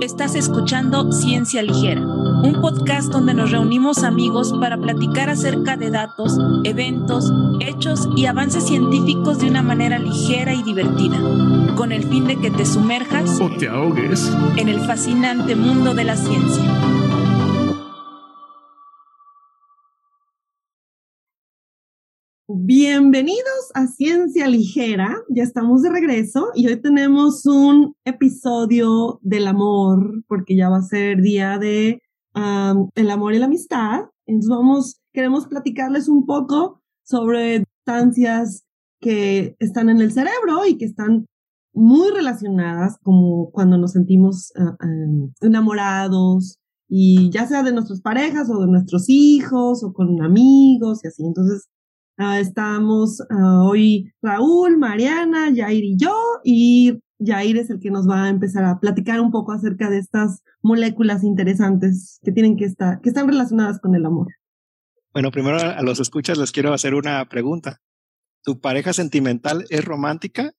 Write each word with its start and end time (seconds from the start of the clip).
Estás 0.00 0.34
escuchando 0.34 1.12
Ciencia 1.12 1.62
Ligera, 1.62 2.00
un 2.00 2.58
podcast 2.62 3.12
donde 3.12 3.34
nos 3.34 3.50
reunimos 3.50 4.02
amigos 4.02 4.54
para 4.58 4.78
platicar 4.78 5.28
acerca 5.28 5.76
de 5.76 5.90
datos, 5.90 6.38
eventos, 6.64 7.30
hechos 7.60 8.08
y 8.16 8.24
avances 8.24 8.66
científicos 8.66 9.40
de 9.40 9.48
una 9.48 9.60
manera 9.60 9.98
ligera 9.98 10.54
y 10.54 10.62
divertida, 10.62 11.18
con 11.76 11.92
el 11.92 12.04
fin 12.04 12.26
de 12.26 12.36
que 12.36 12.50
te 12.50 12.64
sumerjas 12.64 13.40
o 13.42 13.50
te 13.50 13.68
ahogues 13.68 14.32
en 14.56 14.70
el 14.70 14.80
fascinante 14.80 15.54
mundo 15.54 15.92
de 15.92 16.04
la 16.04 16.16
ciencia. 16.16 17.09
Bienvenidos 22.52 23.70
a 23.74 23.86
Ciencia 23.86 24.48
Ligera, 24.48 25.14
ya 25.28 25.44
estamos 25.44 25.82
de 25.82 25.90
regreso 25.90 26.48
y 26.52 26.66
hoy 26.66 26.82
tenemos 26.82 27.46
un 27.46 27.94
episodio 28.04 29.20
del 29.22 29.46
amor, 29.46 30.24
porque 30.26 30.56
ya 30.56 30.68
va 30.68 30.78
a 30.78 30.82
ser 30.82 31.22
día 31.22 31.58
de 31.58 32.02
el 32.34 33.10
amor 33.10 33.34
y 33.34 33.38
la 33.38 33.44
amistad. 33.46 34.00
Entonces 34.26 34.50
vamos, 34.50 35.00
queremos 35.12 35.46
platicarles 35.46 36.08
un 36.08 36.26
poco 36.26 36.82
sobre 37.04 37.62
sustancias 37.76 38.64
que 39.00 39.54
están 39.60 39.88
en 39.88 40.00
el 40.00 40.10
cerebro 40.10 40.66
y 40.66 40.76
que 40.76 40.86
están 40.86 41.26
muy 41.72 42.10
relacionadas 42.10 42.98
como 43.04 43.52
cuando 43.52 43.78
nos 43.78 43.92
sentimos 43.92 44.52
ah, 44.56 44.76
enamorados 45.40 46.58
y 46.88 47.30
ya 47.30 47.46
sea 47.46 47.62
de 47.62 47.72
nuestras 47.72 48.00
parejas 48.00 48.50
o 48.50 48.60
de 48.60 48.66
nuestros 48.66 49.04
hijos 49.06 49.84
o 49.84 49.92
con 49.92 50.20
amigos 50.20 51.04
y 51.04 51.06
así. 51.06 51.24
Entonces, 51.24 51.68
Ah, 52.22 52.38
estamos 52.38 53.22
ah, 53.30 53.64
hoy 53.64 54.12
Raúl, 54.20 54.76
Mariana, 54.76 55.50
Jair 55.56 55.82
y 55.82 55.96
yo, 55.96 56.14
y 56.44 57.00
Jair 57.18 57.56
es 57.56 57.70
el 57.70 57.80
que 57.80 57.90
nos 57.90 58.06
va 58.06 58.24
a 58.24 58.28
empezar 58.28 58.62
a 58.66 58.78
platicar 58.78 59.22
un 59.22 59.30
poco 59.30 59.52
acerca 59.52 59.88
de 59.88 59.96
estas 59.96 60.42
moléculas 60.60 61.24
interesantes 61.24 62.20
que 62.22 62.30
tienen 62.30 62.58
que 62.58 62.66
estar, 62.66 63.00
que 63.00 63.08
están 63.08 63.26
relacionadas 63.26 63.80
con 63.80 63.94
el 63.94 64.04
amor. 64.04 64.26
Bueno, 65.14 65.30
primero 65.30 65.56
a 65.56 65.80
los 65.80 65.98
escuchas 65.98 66.36
les 66.36 66.52
quiero 66.52 66.74
hacer 66.74 66.94
una 66.94 67.26
pregunta. 67.26 67.80
¿Tu 68.44 68.60
pareja 68.60 68.92
sentimental 68.92 69.64
es 69.70 69.82
romántica, 69.82 70.52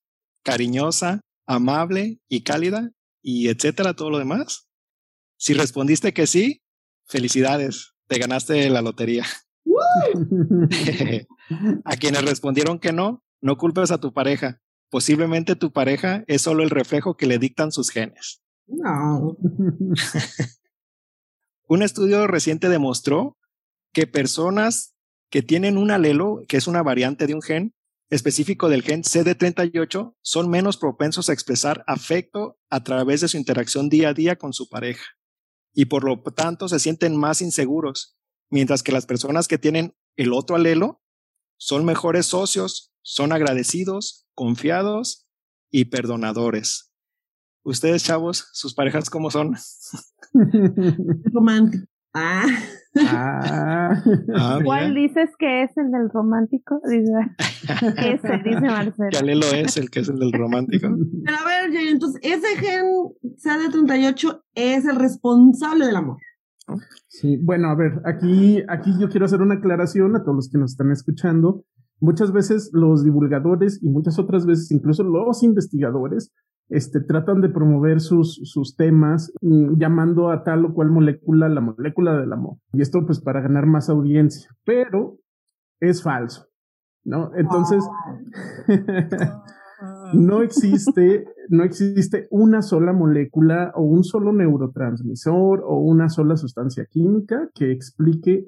cariñosa, 0.43 1.21
amable 1.45 2.21
y 2.27 2.41
cálida 2.41 2.89
y 3.21 3.49
etcétera, 3.49 3.93
todo 3.93 4.09
lo 4.09 4.17
demás? 4.17 4.67
Si 5.37 5.53
respondiste 5.53 6.11
que 6.11 6.25
sí, 6.25 6.63
felicidades, 7.05 7.93
te 8.07 8.17
ganaste 8.17 8.67
la 8.71 8.81
lotería. 8.81 9.25
a 11.85 11.95
quienes 11.97 12.23
respondieron 12.23 12.79
que 12.79 12.93
no, 12.93 13.23
no 13.41 13.57
culpes 13.57 13.91
a 13.91 13.99
tu 13.99 14.13
pareja. 14.13 14.61
Posiblemente 14.89 15.55
tu 15.55 15.71
pareja 15.71 16.23
es 16.27 16.41
solo 16.41 16.63
el 16.63 16.69
reflejo 16.69 17.15
que 17.15 17.25
le 17.25 17.39
dictan 17.39 17.71
sus 17.71 17.89
genes. 17.89 18.41
No. 18.67 19.37
un 21.67 21.83
estudio 21.83 22.27
reciente 22.27 22.69
demostró 22.69 23.37
que 23.93 24.07
personas 24.07 24.95
que 25.29 25.41
tienen 25.41 25.77
un 25.77 25.91
alelo, 25.91 26.41
que 26.47 26.57
es 26.57 26.67
una 26.67 26.83
variante 26.83 27.27
de 27.27 27.33
un 27.35 27.41
gen 27.41 27.73
específico 28.09 28.67
del 28.67 28.83
gen 28.83 29.03
CD38, 29.03 30.15
son 30.21 30.49
menos 30.49 30.77
propensos 30.77 31.29
a 31.29 31.33
expresar 31.33 31.83
afecto 31.87 32.57
a 32.69 32.83
través 32.83 33.21
de 33.21 33.29
su 33.29 33.37
interacción 33.37 33.87
día 33.87 34.09
a 34.09 34.13
día 34.13 34.35
con 34.35 34.51
su 34.51 34.67
pareja 34.67 35.03
y 35.73 35.85
por 35.85 36.03
lo 36.03 36.21
tanto 36.21 36.67
se 36.67 36.79
sienten 36.79 37.15
más 37.15 37.41
inseguros 37.41 38.17
mientras 38.49 38.83
que 38.83 38.91
las 38.91 39.05
personas 39.05 39.47
que 39.47 39.57
tienen 39.57 39.95
el 40.17 40.33
otro 40.33 40.55
alelo 40.55 41.00
son 41.61 41.85
mejores 41.85 42.25
socios, 42.25 42.91
son 43.03 43.31
agradecidos, 43.31 44.25
confiados 44.33 45.27
y 45.69 45.85
perdonadores. 45.85 46.91
Ustedes, 47.63 48.03
chavos, 48.03 48.49
sus 48.51 48.73
parejas, 48.73 49.11
¿cómo 49.11 49.29
son? 49.29 49.53
Romántico. 51.31 51.85
Ah. 52.15 52.47
Ah. 52.97 54.03
ah 54.35 54.59
¿Cuál 54.63 54.95
dices 54.95 55.29
que 55.37 55.61
es 55.61 55.77
el 55.77 55.91
del 55.91 56.09
romántico? 56.11 56.81
Dice, 56.89 57.11
ese, 58.09 58.41
dice 58.43 58.61
Marcelo. 58.61 59.09
¿Qué 59.11 59.17
alelo 59.19 59.45
es 59.45 59.77
el 59.77 59.91
que 59.91 59.99
es 59.99 60.09
el 60.09 60.17
del 60.17 60.33
romántico? 60.33 60.89
Pero 61.23 61.37
a 61.37 61.45
ver, 61.45 61.75
entonces, 61.75 62.19
ese 62.23 62.57
gen 62.57 62.85
CD38 63.23 64.41
es 64.55 64.85
el 64.85 64.95
responsable 64.95 65.85
del 65.85 65.95
amor. 65.95 66.17
Sí, 67.07 67.37
bueno, 67.37 67.69
a 67.69 67.75
ver, 67.75 68.01
aquí, 68.05 68.63
aquí 68.69 68.91
yo 68.99 69.09
quiero 69.09 69.25
hacer 69.25 69.41
una 69.41 69.55
aclaración 69.55 70.15
a 70.15 70.23
todos 70.23 70.35
los 70.35 70.49
que 70.49 70.57
nos 70.57 70.71
están 70.71 70.91
escuchando. 70.91 71.63
Muchas 71.99 72.31
veces 72.31 72.71
los 72.73 73.03
divulgadores 73.03 73.81
y 73.83 73.89
muchas 73.89 74.17
otras 74.17 74.45
veces 74.45 74.71
incluso 74.71 75.03
los 75.03 75.43
investigadores 75.43 76.31
este, 76.69 77.01
tratan 77.01 77.41
de 77.41 77.49
promover 77.49 77.99
sus, 77.99 78.39
sus 78.45 78.75
temas 78.75 79.33
mm, 79.41 79.77
llamando 79.77 80.31
a 80.31 80.43
tal 80.43 80.65
o 80.65 80.73
cual 80.73 80.89
molécula 80.89 81.49
la 81.49 81.61
molécula 81.61 82.17
del 82.17 82.31
amor. 82.31 82.57
Y 82.73 82.81
esto 82.81 83.05
pues 83.05 83.19
para 83.19 83.41
ganar 83.41 83.65
más 83.65 83.89
audiencia, 83.89 84.49
pero 84.63 85.17
es 85.81 86.01
falso, 86.01 86.47
¿no? 87.03 87.31
Entonces, 87.35 87.83
no 90.13 90.41
existe, 90.41 91.25
no 91.49 91.63
existe 91.63 92.27
una 92.29 92.61
sola 92.61 92.93
molécula 92.93 93.71
o 93.75 93.83
un 93.83 94.03
solo 94.03 94.33
neurotransmisor 94.33 95.63
o 95.65 95.79
una 95.79 96.09
sola 96.09 96.35
sustancia 96.35 96.85
química 96.89 97.49
que 97.53 97.71
explique 97.71 98.47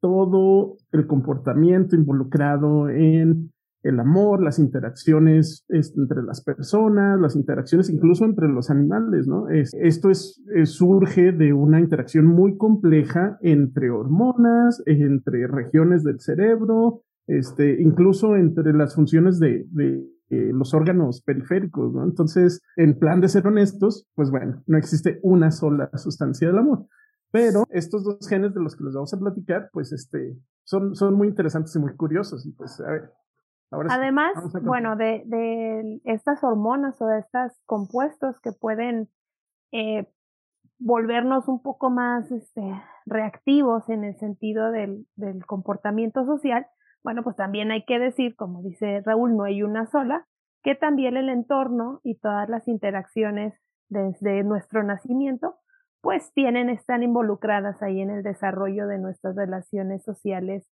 todo 0.00 0.76
el 0.92 1.06
comportamiento 1.06 1.96
involucrado 1.96 2.88
en 2.90 3.50
el 3.82 4.00
amor, 4.00 4.42
las 4.42 4.58
interacciones 4.58 5.64
entre 5.68 6.22
las 6.22 6.42
personas, 6.42 7.20
las 7.20 7.36
interacciones 7.36 7.90
incluso 7.90 8.24
entre 8.24 8.48
los 8.48 8.70
animales, 8.70 9.26
¿no? 9.26 9.48
esto 9.50 10.10
es, 10.10 10.42
surge 10.64 11.32
de 11.32 11.52
una 11.52 11.80
interacción 11.80 12.26
muy 12.26 12.56
compleja 12.56 13.36
entre 13.42 13.90
hormonas, 13.90 14.82
entre 14.86 15.46
regiones 15.46 16.02
del 16.02 16.20
cerebro, 16.20 17.02
este, 17.26 17.80
incluso 17.80 18.36
entre 18.36 18.72
las 18.72 18.94
funciones 18.94 19.38
de 19.38 19.66
eh, 20.30 20.50
los 20.52 20.74
órganos 20.74 21.22
periféricos, 21.22 21.92
¿no? 21.92 22.04
Entonces, 22.04 22.62
en 22.76 22.98
plan 22.98 23.20
de 23.20 23.28
ser 23.28 23.46
honestos, 23.46 24.08
pues 24.14 24.30
bueno, 24.30 24.62
no 24.66 24.78
existe 24.78 25.20
una 25.22 25.50
sola 25.50 25.90
sustancia 25.94 26.48
del 26.48 26.58
amor. 26.58 26.86
Pero 27.30 27.64
estos 27.70 28.04
dos 28.04 28.28
genes 28.28 28.54
de 28.54 28.60
los 28.60 28.76
que 28.76 28.84
les 28.84 28.94
vamos 28.94 29.12
a 29.12 29.18
platicar, 29.18 29.68
pues 29.72 29.92
este, 29.92 30.38
son, 30.62 30.94
son 30.94 31.14
muy 31.14 31.28
interesantes 31.28 31.74
y 31.74 31.78
muy 31.80 31.94
curiosos. 31.96 32.46
Y 32.46 32.52
pues, 32.52 32.80
a 32.80 32.90
ver, 32.90 33.10
Además, 33.90 34.34
bueno, 34.62 34.96
de, 34.96 35.22
de, 35.26 36.00
estas 36.04 36.42
hormonas 36.44 37.00
o 37.00 37.06
de 37.06 37.20
estos 37.20 37.52
compuestos 37.66 38.38
que 38.40 38.52
pueden 38.52 39.08
eh, 39.72 40.08
volvernos 40.78 41.48
un 41.48 41.62
poco 41.62 41.90
más 41.90 42.30
este, 42.30 42.62
reactivos 43.06 43.88
en 43.88 44.04
el 44.04 44.16
sentido 44.18 44.70
del, 44.70 45.06
del 45.16 45.44
comportamiento 45.46 46.24
social, 46.24 46.66
bueno, 47.04 47.22
pues 47.22 47.36
también 47.36 47.70
hay 47.70 47.84
que 47.84 47.98
decir, 47.98 48.34
como 48.34 48.62
dice 48.62 49.02
Raúl, 49.04 49.36
no 49.36 49.44
hay 49.44 49.62
una 49.62 49.86
sola, 49.86 50.26
que 50.62 50.74
también 50.74 51.18
el 51.18 51.28
entorno 51.28 52.00
y 52.02 52.18
todas 52.18 52.48
las 52.48 52.66
interacciones 52.66 53.54
desde 53.90 54.42
nuestro 54.42 54.82
nacimiento, 54.82 55.56
pues 56.00 56.32
tienen, 56.32 56.70
están 56.70 57.02
involucradas 57.02 57.82
ahí 57.82 58.00
en 58.00 58.10
el 58.10 58.22
desarrollo 58.22 58.86
de 58.86 58.98
nuestras 58.98 59.36
relaciones 59.36 60.02
sociales 60.02 60.66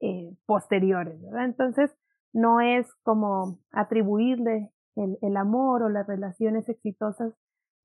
eh, 0.00 0.34
posteriores, 0.46 1.20
¿verdad? 1.22 1.44
Entonces, 1.44 1.94
no 2.32 2.60
es 2.60 2.92
como 3.02 3.58
atribuirle 3.70 4.72
el, 4.96 5.18
el 5.20 5.36
amor 5.36 5.82
o 5.82 5.88
las 5.90 6.06
relaciones 6.06 6.68
exitosas, 6.70 7.34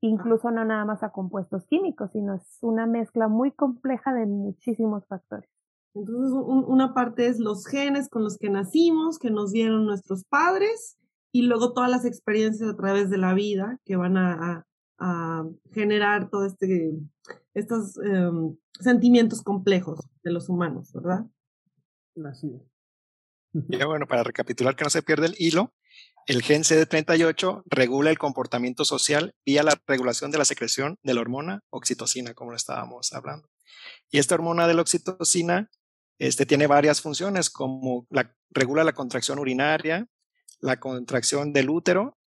incluso 0.01 0.51
no 0.51 0.63
nada 0.63 0.85
más 0.85 1.03
a 1.03 1.11
compuestos 1.11 1.65
químicos, 1.67 2.11
sino 2.13 2.35
es 2.35 2.57
una 2.61 2.85
mezcla 2.85 3.27
muy 3.27 3.51
compleja 3.51 4.13
de 4.13 4.25
muchísimos 4.25 5.05
factores. 5.07 5.49
Entonces, 5.95 6.31
una 6.33 6.93
parte 6.93 7.27
es 7.27 7.39
los 7.39 7.65
genes 7.65 8.09
con 8.09 8.23
los 8.23 8.37
que 8.37 8.49
nacimos, 8.49 9.17
que 9.17 9.31
nos 9.31 9.51
dieron 9.51 9.85
nuestros 9.85 10.23
padres, 10.23 10.97
y 11.31 11.43
luego 11.43 11.73
todas 11.73 11.89
las 11.89 12.05
experiencias 12.05 12.69
a 12.69 12.75
través 12.75 13.09
de 13.09 13.17
la 13.17 13.33
vida 13.33 13.79
que 13.85 13.95
van 13.95 14.17
a, 14.17 14.65
generar 15.71 16.29
todos 16.29 16.51
este, 16.51 16.91
estos 17.53 17.97
em, 18.03 18.57
sentimientos 18.81 19.41
complejos 19.41 20.01
de 20.25 20.31
los 20.31 20.49
humanos, 20.49 20.91
¿verdad? 20.91 21.25
Así 22.25 22.47
es. 22.53 22.61
Ya 23.69 23.85
bueno, 23.85 24.07
para 24.07 24.23
recapitular 24.23 24.75
que 24.75 24.83
no 24.83 24.89
se 24.89 25.01
pierde 25.01 25.27
el 25.27 25.35
hilo, 25.39 25.73
el 26.25 26.43
gen 26.43 26.63
CD38 26.63 27.63
regula 27.65 28.11
el 28.11 28.19
comportamiento 28.19 28.85
social 28.85 29.33
vía 29.45 29.63
la 29.63 29.81
regulación 29.87 30.31
de 30.31 30.37
la 30.37 30.45
secreción 30.45 30.99
de 31.01 31.13
la 31.13 31.21
hormona 31.21 31.63
oxitocina, 31.69 32.33
como 32.33 32.51
lo 32.51 32.57
estábamos 32.57 33.13
hablando. 33.13 33.49
Y 34.11 34.19
esta 34.19 34.35
hormona 34.35 34.67
de 34.67 34.73
la 34.73 34.81
oxitocina 34.81 35.69
este, 36.19 36.45
tiene 36.45 36.67
varias 36.67 37.01
funciones, 37.01 37.49
como 37.49 38.05
la, 38.09 38.35
regula 38.51 38.83
la 38.83 38.93
contracción 38.93 39.39
urinaria, 39.39 40.07
la 40.59 40.79
contracción 40.79 41.53
del 41.53 41.69
útero, 41.69 42.17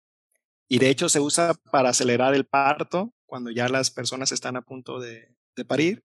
y 0.69 0.79
de 0.79 0.89
hecho 0.89 1.09
se 1.11 1.21
usa 1.21 1.55
para 1.71 1.91
acelerar 1.91 2.35
el 2.35 2.47
parto 2.47 3.12
cuando 3.27 3.50
ya 3.50 3.69
las 3.69 3.91
personas 3.91 4.33
están 4.33 4.56
a 4.56 4.62
punto 4.62 4.99
de, 4.99 5.37
de 5.55 5.65
parir. 5.65 6.03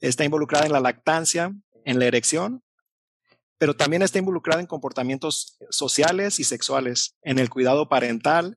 Está 0.00 0.24
involucrada 0.24 0.64
en 0.64 0.72
la 0.72 0.80
lactancia, 0.80 1.54
en 1.84 1.98
la 1.98 2.06
erección, 2.06 2.62
pero 3.58 3.76
también 3.76 4.00
está 4.00 4.18
involucrada 4.18 4.60
en 4.60 4.66
comportamientos 4.66 5.58
sociales 5.68 6.40
y 6.40 6.44
sexuales, 6.44 7.16
en 7.20 7.38
el 7.38 7.50
cuidado 7.50 7.90
parental, 7.90 8.56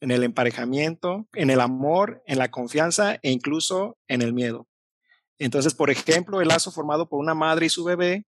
en 0.00 0.10
el 0.10 0.24
emparejamiento, 0.24 1.28
en 1.34 1.50
el 1.50 1.60
amor, 1.60 2.22
en 2.26 2.38
la 2.38 2.50
confianza 2.50 3.20
e 3.22 3.30
incluso 3.30 3.96
en 4.08 4.22
el 4.22 4.32
miedo. 4.32 4.66
Entonces, 5.40 5.74
por 5.74 5.90
ejemplo, 5.90 6.40
el 6.40 6.48
lazo 6.48 6.70
formado 6.70 7.08
por 7.08 7.18
una 7.18 7.34
madre 7.34 7.66
y 7.66 7.70
su 7.70 7.82
bebé 7.82 8.26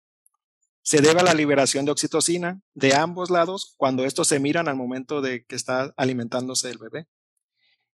se 0.81 1.01
debe 1.01 1.19
a 1.19 1.23
la 1.23 1.33
liberación 1.33 1.85
de 1.85 1.91
oxitocina 1.91 2.61
de 2.73 2.95
ambos 2.95 3.29
lados 3.29 3.75
cuando 3.77 4.05
estos 4.05 4.29
se 4.29 4.39
miran 4.39 4.69
al 4.69 4.77
momento 4.77 5.21
de 5.21 5.45
que 5.45 5.55
está 5.55 5.93
alimentándose 5.97 6.69
el 6.69 6.77
bebé. 6.77 7.07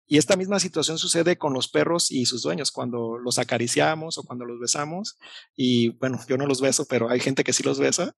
Y 0.05 0.19
esta 0.19 0.37
misma 0.37 0.59
situación 0.59 0.99
sucede 0.99 1.37
con 1.37 1.51
los 1.51 1.67
perros 1.67 2.11
y 2.11 2.27
sus 2.27 2.43
dueños 2.43 2.71
cuando 2.71 3.17
los 3.17 3.39
acariciamos 3.39 4.19
o 4.19 4.23
cuando 4.23 4.45
los 4.45 4.59
besamos. 4.59 5.17
Y 5.55 5.89
bueno, 5.97 6.19
yo 6.29 6.37
no 6.37 6.45
los 6.45 6.61
beso, 6.61 6.85
pero 6.87 7.09
hay 7.09 7.19
gente 7.19 7.43
que 7.43 7.51
sí 7.51 7.63
los 7.63 7.79
besa. 7.79 8.15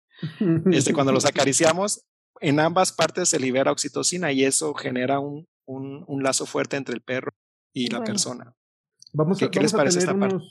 Este, 0.72 0.94
cuando 0.94 1.14
los 1.14 1.26
acariciamos, 1.26 2.06
en 2.42 2.60
ambas 2.60 2.92
partes 2.92 3.30
se 3.30 3.40
libera 3.40 3.72
oxitocina 3.72 4.34
y 4.34 4.44
eso 4.44 4.74
genera 4.74 5.20
un, 5.20 5.48
un, 5.66 6.24
lazo 6.24 6.46
fuerte 6.46 6.76
entre 6.76 6.94
el 6.94 7.02
perro 7.02 7.32
y 7.74 7.88
la 7.88 8.04
persona. 8.04 8.54
Vamos 9.14 9.42
a, 9.42 9.50
¿Qué, 9.50 9.60
les 9.60 9.74
parece 9.74 10.00
esta 10.00 10.18
parte? 10.18 10.44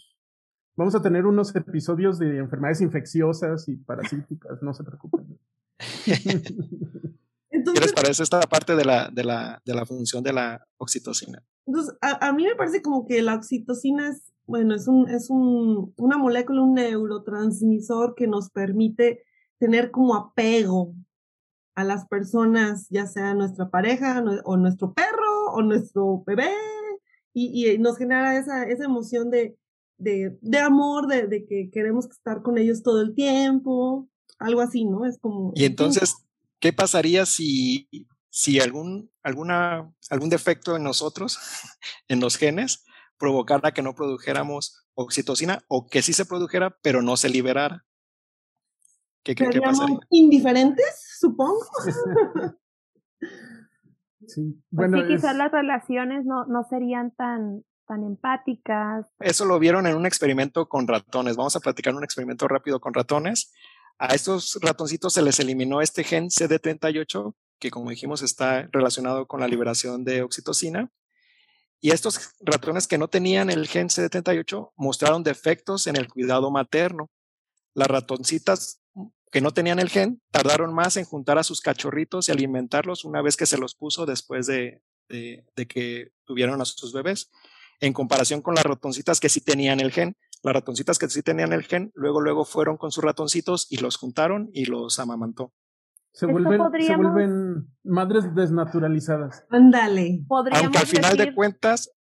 Vamos 0.78 0.94
a 0.94 1.02
tener 1.02 1.26
unos 1.26 1.52
episodios 1.56 2.20
de 2.20 2.38
enfermedades 2.38 2.80
infecciosas 2.82 3.68
y 3.68 3.74
parasíticas, 3.78 4.62
no 4.62 4.72
se 4.72 4.84
preocupen. 4.84 5.36
¿Qué 7.50 7.80
les 7.80 7.92
parece 7.92 8.22
esta 8.22 8.38
parte 8.42 8.76
de 8.76 8.84
la, 8.84 9.10
de 9.12 9.24
la, 9.24 9.60
de 9.64 9.74
la 9.74 9.84
función 9.84 10.22
de 10.22 10.32
la 10.32 10.64
oxitocina? 10.76 11.44
Entonces, 11.66 11.96
a, 12.00 12.32
mí 12.32 12.44
me 12.44 12.54
parece 12.54 12.80
como 12.80 13.08
que 13.08 13.22
la 13.22 13.34
oxitocina 13.34 14.08
es, 14.08 14.32
bueno, 14.46 14.76
es, 14.76 14.86
un, 14.86 15.08
es 15.08 15.30
un, 15.30 15.94
una 15.96 16.16
molécula, 16.16 16.62
un 16.62 16.74
neurotransmisor 16.74 18.14
que 18.14 18.28
nos 18.28 18.48
permite 18.50 19.24
tener 19.58 19.90
como 19.90 20.14
apego 20.14 20.94
a 21.74 21.82
las 21.82 22.06
personas, 22.06 22.86
ya 22.88 23.08
sea 23.08 23.34
nuestra 23.34 23.68
pareja 23.68 24.22
o 24.44 24.56
nuestro 24.56 24.92
perro 24.92 25.54
o 25.54 25.60
nuestro 25.60 26.22
bebé, 26.24 26.52
y, 27.32 27.68
y 27.68 27.78
nos 27.78 27.98
genera 27.98 28.38
esa, 28.38 28.62
esa 28.62 28.84
emoción 28.84 29.30
de, 29.30 29.58
de, 29.98 30.38
de 30.40 30.58
amor, 30.58 31.06
de, 31.06 31.26
de, 31.26 31.44
que 31.46 31.70
queremos 31.70 32.06
estar 32.06 32.42
con 32.42 32.56
ellos 32.56 32.82
todo 32.82 33.02
el 33.02 33.14
tiempo, 33.14 34.08
algo 34.38 34.60
así, 34.60 34.84
¿no? 34.84 35.04
Es 35.04 35.18
como... 35.18 35.52
Y 35.54 35.64
entonces, 35.64 36.24
¿qué 36.60 36.72
pasaría 36.72 37.26
si, 37.26 37.88
si 38.30 38.60
algún, 38.60 39.10
alguna, 39.22 39.92
algún 40.10 40.30
defecto 40.30 40.76
en 40.76 40.84
nosotros, 40.84 41.38
en 42.08 42.20
los 42.20 42.36
genes, 42.36 42.84
provocara 43.18 43.72
que 43.72 43.82
no 43.82 43.94
produjéramos 43.94 44.84
oxitocina 44.94 45.64
o 45.68 45.88
que 45.88 46.02
sí 46.02 46.12
se 46.12 46.24
produjera, 46.24 46.76
pero 46.82 47.02
no 47.02 47.16
se 47.16 47.28
liberara? 47.28 47.84
¿Qué, 49.24 49.34
qué, 49.34 49.60
pasaría? 49.60 49.98
indiferentes, 50.10 51.18
supongo. 51.20 51.66
sí, 54.26 54.62
pues 54.70 54.90
quizás 55.08 55.36
las 55.36 55.52
relaciones 55.52 56.24
no, 56.24 56.46
no 56.46 56.64
serían 56.70 57.10
tan, 57.10 57.64
tan 57.88 58.04
empáticas. 58.04 59.06
Eso 59.18 59.46
lo 59.46 59.58
vieron 59.58 59.86
en 59.86 59.96
un 59.96 60.06
experimento 60.06 60.68
con 60.68 60.86
ratones. 60.86 61.36
Vamos 61.36 61.56
a 61.56 61.60
platicar 61.60 61.94
un 61.94 62.04
experimento 62.04 62.46
rápido 62.46 62.80
con 62.80 62.94
ratones. 62.94 63.52
A 63.98 64.14
estos 64.14 64.58
ratoncitos 64.62 65.14
se 65.14 65.22
les 65.22 65.40
eliminó 65.40 65.80
este 65.80 66.04
gen 66.04 66.28
CD38, 66.28 67.34
que 67.58 67.70
como 67.70 67.90
dijimos 67.90 68.22
está 68.22 68.68
relacionado 68.70 69.26
con 69.26 69.40
la 69.40 69.48
liberación 69.48 70.04
de 70.04 70.22
oxitocina. 70.22 70.92
Y 71.80 71.90
estos 71.90 72.34
ratones 72.40 72.86
que 72.86 72.98
no 72.98 73.08
tenían 73.08 73.50
el 73.50 73.66
gen 73.66 73.88
CD38 73.88 74.72
mostraron 74.76 75.22
defectos 75.22 75.86
en 75.86 75.96
el 75.96 76.08
cuidado 76.08 76.50
materno. 76.50 77.10
Las 77.74 77.88
ratoncitas 77.88 78.82
que 79.30 79.40
no 79.40 79.52
tenían 79.52 79.78
el 79.78 79.88
gen 79.88 80.20
tardaron 80.30 80.74
más 80.74 80.96
en 80.96 81.04
juntar 81.04 81.38
a 81.38 81.42
sus 81.42 81.60
cachorritos 81.60 82.28
y 82.28 82.32
alimentarlos 82.32 83.04
una 83.04 83.22
vez 83.22 83.36
que 83.36 83.46
se 83.46 83.58
los 83.58 83.74
puso 83.74 84.06
después 84.06 84.46
de, 84.46 84.82
de, 85.08 85.44
de 85.56 85.66
que 85.66 86.12
tuvieron 86.24 86.60
a 86.60 86.64
sus 86.64 86.92
bebés 86.92 87.30
en 87.80 87.92
comparación 87.92 88.42
con 88.42 88.54
las 88.54 88.64
ratoncitas 88.64 89.20
que 89.20 89.28
sí 89.28 89.40
tenían 89.40 89.80
el 89.80 89.92
gen. 89.92 90.16
Las 90.42 90.54
ratoncitas 90.54 90.98
que 90.98 91.08
sí 91.08 91.22
tenían 91.22 91.52
el 91.52 91.64
gen, 91.64 91.90
luego, 91.94 92.20
luego 92.20 92.44
fueron 92.44 92.76
con 92.76 92.92
sus 92.92 93.02
ratoncitos 93.02 93.66
y 93.70 93.78
los 93.78 93.96
juntaron 93.96 94.50
y 94.52 94.66
los 94.66 94.98
amamantó. 95.00 95.52
Se 96.12 96.26
vuelven, 96.26 96.60
se 96.80 96.96
vuelven 96.96 97.68
madres 97.84 98.34
desnaturalizadas. 98.34 99.44
Ándale. 99.50 100.24
Aunque 100.28 100.78
al 100.78 100.86
final 100.86 101.16
de 101.16 101.34
cuentas, 101.34 101.92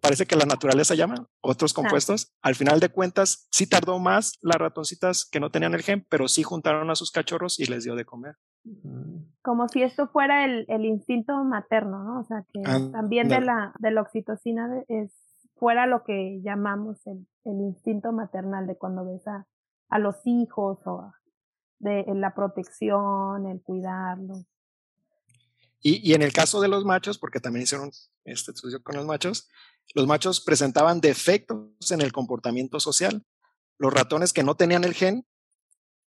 parece 0.00 0.26
que 0.26 0.36
la 0.36 0.46
naturaleza 0.46 0.94
llama, 0.94 1.26
otros 1.40 1.72
compuestos, 1.72 2.32
al 2.42 2.54
final 2.54 2.80
de 2.80 2.88
cuentas 2.88 3.48
sí 3.50 3.66
tardó 3.66 3.98
más 3.98 4.38
las 4.40 4.56
ratoncitas 4.56 5.28
que 5.30 5.40
no 5.40 5.50
tenían 5.50 5.74
el 5.74 5.82
gen, 5.82 6.06
pero 6.08 6.28
sí 6.28 6.42
juntaron 6.42 6.90
a 6.90 6.94
sus 6.94 7.10
cachorros 7.10 7.58
y 7.58 7.66
les 7.66 7.84
dio 7.84 7.94
de 7.96 8.04
comer. 8.04 8.36
Como 9.42 9.68
si 9.68 9.82
esto 9.82 10.08
fuera 10.08 10.44
el, 10.44 10.64
el 10.68 10.84
instinto 10.84 11.32
materno, 11.44 12.02
¿no? 12.02 12.20
O 12.20 12.24
sea, 12.24 12.44
que 12.52 12.60
también 12.92 13.28
de 13.28 13.40
la, 13.40 13.72
de 13.78 13.90
la 13.90 14.02
oxitocina 14.02 14.68
es 14.88 15.12
fuera 15.56 15.86
lo 15.86 16.04
que 16.04 16.40
llamamos 16.42 17.06
el, 17.06 17.26
el 17.44 17.60
instinto 17.60 18.12
maternal 18.12 18.66
de 18.66 18.76
cuando 18.76 19.04
ves 19.04 19.26
a, 19.26 19.46
a 19.88 19.98
los 19.98 20.16
hijos 20.24 20.78
o 20.86 21.12
de 21.78 22.04
la 22.14 22.34
protección, 22.34 23.46
el 23.46 23.62
cuidarlos. 23.62 24.44
Y, 25.80 26.10
y, 26.10 26.14
en 26.14 26.22
el 26.22 26.32
caso 26.32 26.60
de 26.60 26.68
los 26.68 26.84
machos, 26.84 27.18
porque 27.18 27.38
también 27.38 27.62
hicieron 27.64 27.90
este 28.24 28.50
estudio 28.50 28.82
con 28.82 28.96
los 28.96 29.04
machos, 29.04 29.48
los 29.94 30.06
machos 30.06 30.40
presentaban 30.40 31.00
defectos 31.00 31.90
en 31.90 32.00
el 32.00 32.12
comportamiento 32.12 32.80
social. 32.80 33.24
Los 33.78 33.92
ratones 33.92 34.32
que 34.32 34.42
no 34.42 34.56
tenían 34.56 34.84
el 34.84 34.94
gen 34.94 35.26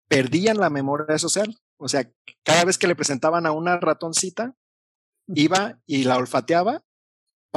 perdían 0.07 0.57
la 0.57 0.69
memoria 0.69 1.19
social. 1.19 1.59
O 1.77 1.87
sea, 1.87 2.09
cada 2.43 2.65
vez 2.65 2.77
que 2.77 2.87
le 2.87 2.95
presentaban 2.95 3.45
a 3.45 3.51
una 3.51 3.77
ratoncita, 3.77 4.55
iba 5.27 5.79
y 5.85 6.05
la 6.05 6.17
olfateaba 6.17 6.83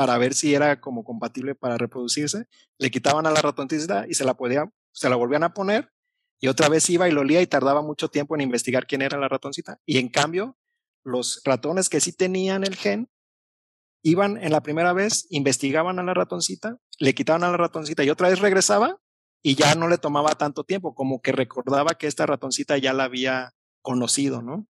para 0.00 0.17
ver 0.17 0.32
si 0.32 0.55
era 0.55 0.81
como 0.81 1.05
compatible 1.05 1.55
para 1.55 1.76
reproducirse. 1.76 2.47
Le 2.79 2.91
quitaban 2.91 3.26
a 3.26 3.31
la 3.31 3.43
ratoncita 3.43 4.06
y 4.08 4.14
se 4.14 4.25
la 4.25 4.32
podía, 4.32 4.73
se 4.93 5.11
la 5.11 5.17
volvían 5.17 5.43
a 5.43 5.52
poner 5.52 5.93
y 6.41 6.49
otra 6.49 6.70
vez 6.70 6.88
iba 6.88 7.06
y 7.06 7.12
lo 7.12 7.20
olía 7.20 7.43
y 7.43 7.47
tardaba 7.47 7.82
mucho 7.82 8.08
tiempo 8.08 8.35
en 8.35 8.41
investigar 8.41 8.87
quién 8.87 9.02
era 9.02 9.19
la 9.19 9.29
ratoncita. 9.29 9.79
Y 9.85 9.99
en 9.99 10.08
cambio, 10.08 10.56
los 11.05 11.43
ratones 11.44 11.91
que 11.91 12.00
sí 12.00 12.14
tenían 12.14 12.64
el 12.64 12.76
gen 12.76 13.11
iban 14.02 14.43
en 14.43 14.52
la 14.52 14.62
primera 14.62 14.94
vez, 14.94 15.26
investigaban 15.29 15.99
a 15.99 16.03
la 16.03 16.14
ratoncita, 16.14 16.79
le 16.99 17.14
quitaban 17.14 17.44
a 17.44 17.50
la 17.50 17.58
ratoncita 17.58 18.03
y 18.03 18.08
otra 18.08 18.31
vez 18.31 18.38
regresaba 18.38 19.03
y 19.43 19.55
ya 19.55 19.75
no 19.75 19.87
le 19.87 19.99
tomaba 19.99 20.31
tanto 20.31 20.64
tiempo, 20.64 20.94
como 20.94 21.20
que 21.20 21.32
recordaba 21.32 21.99
que 21.99 22.06
esta 22.06 22.25
ratoncita 22.25 22.79
ya 22.79 22.94
la 22.94 23.05
había 23.05 23.53
conocido, 23.82 24.41
¿no? 24.41 24.67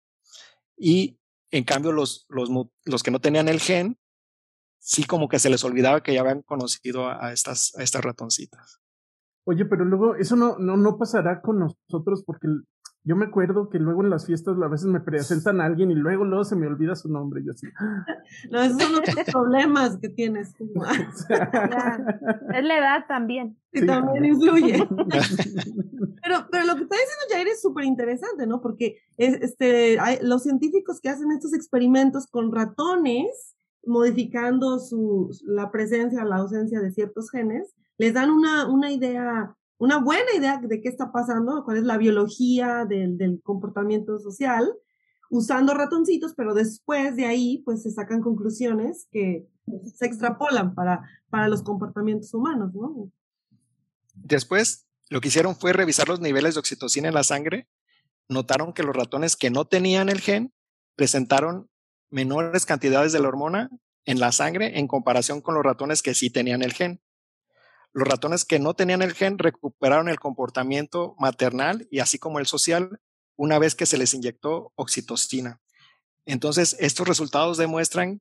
Y 0.77 1.19
en 1.51 1.65
cambio 1.65 1.91
los, 1.91 2.27
los, 2.29 2.49
los 2.85 3.03
que 3.03 3.11
no 3.11 3.21
tenían 3.21 3.49
el 3.49 3.59
gen 3.59 3.99
sí 4.87 5.05
como 5.05 5.29
que 5.29 5.39
se 5.41 5.51
les 5.51 5.65
olvidaba 5.65 6.01
que 6.01 6.15
ya 6.15 6.21
habían 6.21 6.43
conocido 6.43 7.09
a, 7.09 7.33
estas, 7.33 7.75
a 7.77 7.83
estas 7.83 8.05
ratoncitas. 8.05 8.81
Oye, 9.45 9.65
pero 9.65 9.85
luego 9.85 10.15
eso 10.15 10.37
no, 10.37 10.59
no, 10.59 10.77
no 10.77 10.97
pasará 10.97 11.41
con 11.41 11.59
nosotros 11.59 12.23
porque 12.25 12.47
yo 13.03 13.17
me 13.17 13.27
acuerdo 13.27 13.69
que 13.69 13.81
luego 13.81 14.05
en 14.05 14.11
las 14.11 14.27
fiestas 14.27 14.57
a 14.63 14.69
veces 14.69 14.87
me 14.87 15.01
presentan 15.01 15.61
a 15.61 15.65
alguien 15.65 15.91
y 15.91 15.97
luego 15.97 16.25
luego 16.25 16.45
se 16.45 16.55
me 16.55 16.69
olvida 16.69 16.95
su 16.95 17.09
nombre. 17.09 17.43
Yo 17.45 17.51
así. 17.51 17.67
No, 18.51 18.63
esos 18.63 18.81
son 18.81 18.93
los 18.93 19.01
problemas 19.33 19.97
que 19.99 20.09
tienes. 20.09 20.55
es 20.61 21.27
la 22.65 22.79
edad 22.79 23.07
también. 23.09 23.59
Sí, 23.73 23.85
también 23.87 24.25
influye. 24.25 24.87
pero, 26.23 26.47
pero 26.51 26.65
lo 26.65 26.77
que 26.77 26.83
está 26.83 26.97
diciendo 26.97 27.25
Jair 27.31 27.49
es 27.49 27.61
súper 27.61 27.85
interesante, 27.85 28.47
¿no? 28.47 28.61
Porque 28.61 28.99
este, 29.17 29.99
hay, 29.99 30.19
los 30.23 30.45
científicos 30.45 31.01
que 31.01 31.09
hacen 31.09 31.33
estos 31.33 31.55
experimentos 31.55 32.29
con 32.29 32.53
ratones 32.53 33.56
modificando 33.87 34.79
su, 34.79 35.31
la 35.45 35.71
presencia 35.71 36.23
o 36.23 36.27
la 36.27 36.37
ausencia 36.37 36.81
de 36.81 36.93
ciertos 36.93 37.31
genes, 37.31 37.75
les 37.99 38.13
dan 38.13 38.31
una, 38.31 38.69
una 38.69 38.91
idea, 38.93 39.57
una 39.79 39.99
buena 39.99 40.35
idea 40.37 40.59
de 40.59 40.81
qué 40.81 40.89
está 40.89 41.13
pasando, 41.13 41.65
cuál 41.65 41.79
es 41.79 41.85
la 41.85 41.97
biología 41.97 42.85
del, 42.85 43.17
del 43.17 43.41
comportamiento 43.43 44.19
social, 44.19 44.73
usando 45.31 45.75
ratoncitos, 45.75 46.35
pero 46.35 46.55
después 46.55 47.17
de 47.17 47.27
ahí, 47.27 47.63
pues 47.65 47.83
se 47.83 47.91
sacan 47.91 48.21
conclusiones 48.21 49.09
que 49.11 49.49
se 49.95 50.07
extrapolan 50.07 50.75
para, 50.75 51.03
para 51.31 51.49
los 51.49 51.63
comportamientos 51.63 52.33
humanos, 52.35 52.75
¿no? 52.75 53.11
Después, 54.15 54.87
lo 55.11 55.21
que 55.21 55.29
hicieron 55.29 55.57
fue 55.57 55.73
revisar 55.73 56.09
los 56.09 56.21
niveles 56.21 56.55
de 56.55 56.61
oxitocina 56.61 57.09
en 57.09 57.15
la 57.15 57.25
sangre. 57.25 57.69
Notaron 58.29 58.73
que 58.73 58.83
los 58.83 58.97
ratones 58.97 59.37
que 59.37 59.51
no 59.51 59.67
tenían 59.67 60.09
el 60.09 60.21
gen 60.21 60.53
presentaron 60.97 61.69
menores 62.11 62.67
cantidades 62.67 63.13
de 63.13 63.21
la 63.21 63.29
hormona 63.29 63.71
en 64.05 64.21
la 64.21 64.33
sangre 64.33 64.79
en 64.79 64.89
comparación 64.89 65.41
con 65.41 65.55
los 65.55 65.65
ratones 65.65 66.03
que 66.03 66.15
sí 66.15 66.31
tenían 66.31 66.63
el 66.63 66.73
gen. 66.73 67.03
Los 67.93 68.07
ratones 68.07 68.45
que 68.45 68.59
no 68.59 68.75
tenían 68.75 69.03
el 69.03 69.15
gen 69.15 69.39
recuperaron 69.39 70.09
el 70.09 70.21
comportamiento 70.21 71.17
maternal 71.19 71.89
y 71.91 72.01
así 72.01 72.19
como 72.19 72.39
el 72.39 72.47
social 72.47 73.01
una 73.37 73.59
vez 73.59 73.75
que 73.75 73.87
se 73.87 73.99
les 73.99 74.15
inyectó 74.15 74.73
oxitocina. 74.77 75.61
Entonces, 76.25 76.77
estos 76.81 77.07
resultados 77.07 77.57
demuestran 77.57 78.21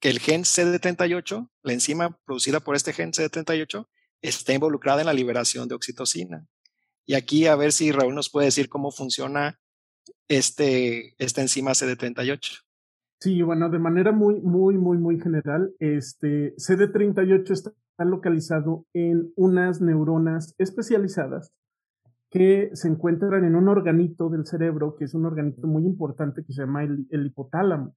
que 0.00 0.08
el 0.08 0.18
gen 0.18 0.42
CD38, 0.42 1.48
la 1.62 1.72
enzima 1.72 2.18
producida 2.24 2.60
por 2.60 2.76
este 2.76 2.92
gen 2.92 3.12
CD38, 3.12 3.86
está 4.22 4.52
involucrada 4.52 5.00
en 5.00 5.06
la 5.06 5.12
liberación 5.12 5.68
de 5.68 5.74
oxitocina. 5.74 6.46
Y 7.06 7.14
aquí 7.14 7.46
a 7.46 7.56
ver 7.56 7.72
si 7.72 7.92
Raúl 7.92 8.14
nos 8.14 8.30
puede 8.30 8.46
decir 8.46 8.68
cómo 8.68 8.90
funciona 8.90 9.60
este, 10.28 11.14
esta 11.18 11.42
enzima 11.42 11.72
CD38. 11.72 12.63
Sí, 13.24 13.40
bueno, 13.40 13.70
de 13.70 13.78
manera 13.78 14.12
muy, 14.12 14.38
muy, 14.42 14.76
muy, 14.76 14.98
muy 14.98 15.18
general, 15.18 15.72
este 15.78 16.54
CD38 16.56 17.50
está 17.52 17.72
localizado 18.04 18.84
en 18.92 19.32
unas 19.34 19.80
neuronas 19.80 20.54
especializadas 20.58 21.50
que 22.30 22.68
se 22.74 22.86
encuentran 22.88 23.46
en 23.46 23.56
un 23.56 23.68
organito 23.68 24.28
del 24.28 24.44
cerebro, 24.44 24.94
que 24.98 25.06
es 25.06 25.14
un 25.14 25.24
organito 25.24 25.66
muy 25.66 25.86
importante 25.86 26.44
que 26.44 26.52
se 26.52 26.60
llama 26.60 26.84
el, 26.84 27.06
hipotálamo. 27.10 27.96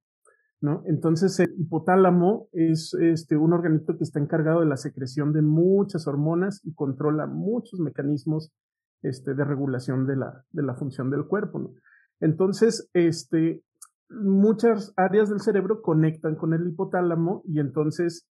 ¿no? 0.62 0.84
Entonces, 0.86 1.38
el 1.42 1.54
hipotálamo 1.58 2.48
es 2.54 2.94
este, 2.94 3.36
un 3.36 3.52
organito 3.52 3.98
que 3.98 4.06
está 4.06 4.22
encargado 4.22 4.62
de 4.62 4.68
la 4.68 4.78
secreción 4.78 5.34
de 5.34 5.42
muchas 5.42 6.08
hormonas 6.08 6.62
y 6.64 6.74
controla 6.74 7.28
muchos 7.28 7.82
mecanismos 7.82 8.54
este, 9.02 9.34
de 9.34 9.44
regulación 9.44 10.08
de 10.08 10.16
la, 10.16 10.46
de 10.52 10.64
la 10.64 10.76
función 10.76 11.10
del 11.10 11.26
cuerpo. 11.26 11.60
¿no? 11.60 11.74
Entonces, 12.22 12.90
este, 12.94 13.62
muchas 14.10 14.94
áreas 14.96 15.30
del 15.30 15.42
cerebro 15.42 15.82
conectan 15.82 16.36
con 16.36 16.54
el 16.54 16.68
hipotálamo 16.68 17.44
y 17.46 17.60
entonces 17.60 18.28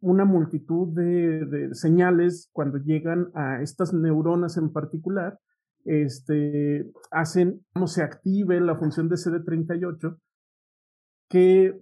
una 0.00 0.24
multitud 0.24 0.88
de, 0.94 1.68
señales 1.74 2.48
cuando 2.52 2.78
llegan 2.78 3.30
a 3.34 3.62
estas 3.62 3.92
neuronas 3.92 4.56
en 4.56 4.72
particular 4.72 5.38
este, 5.84 6.90
hacen 7.10 7.64
cómo 7.72 7.86
se 7.86 8.02
active 8.02 8.60
la 8.60 8.76
función 8.76 9.08
de 9.08 9.16
CD38 9.16 10.18
que 11.28 11.80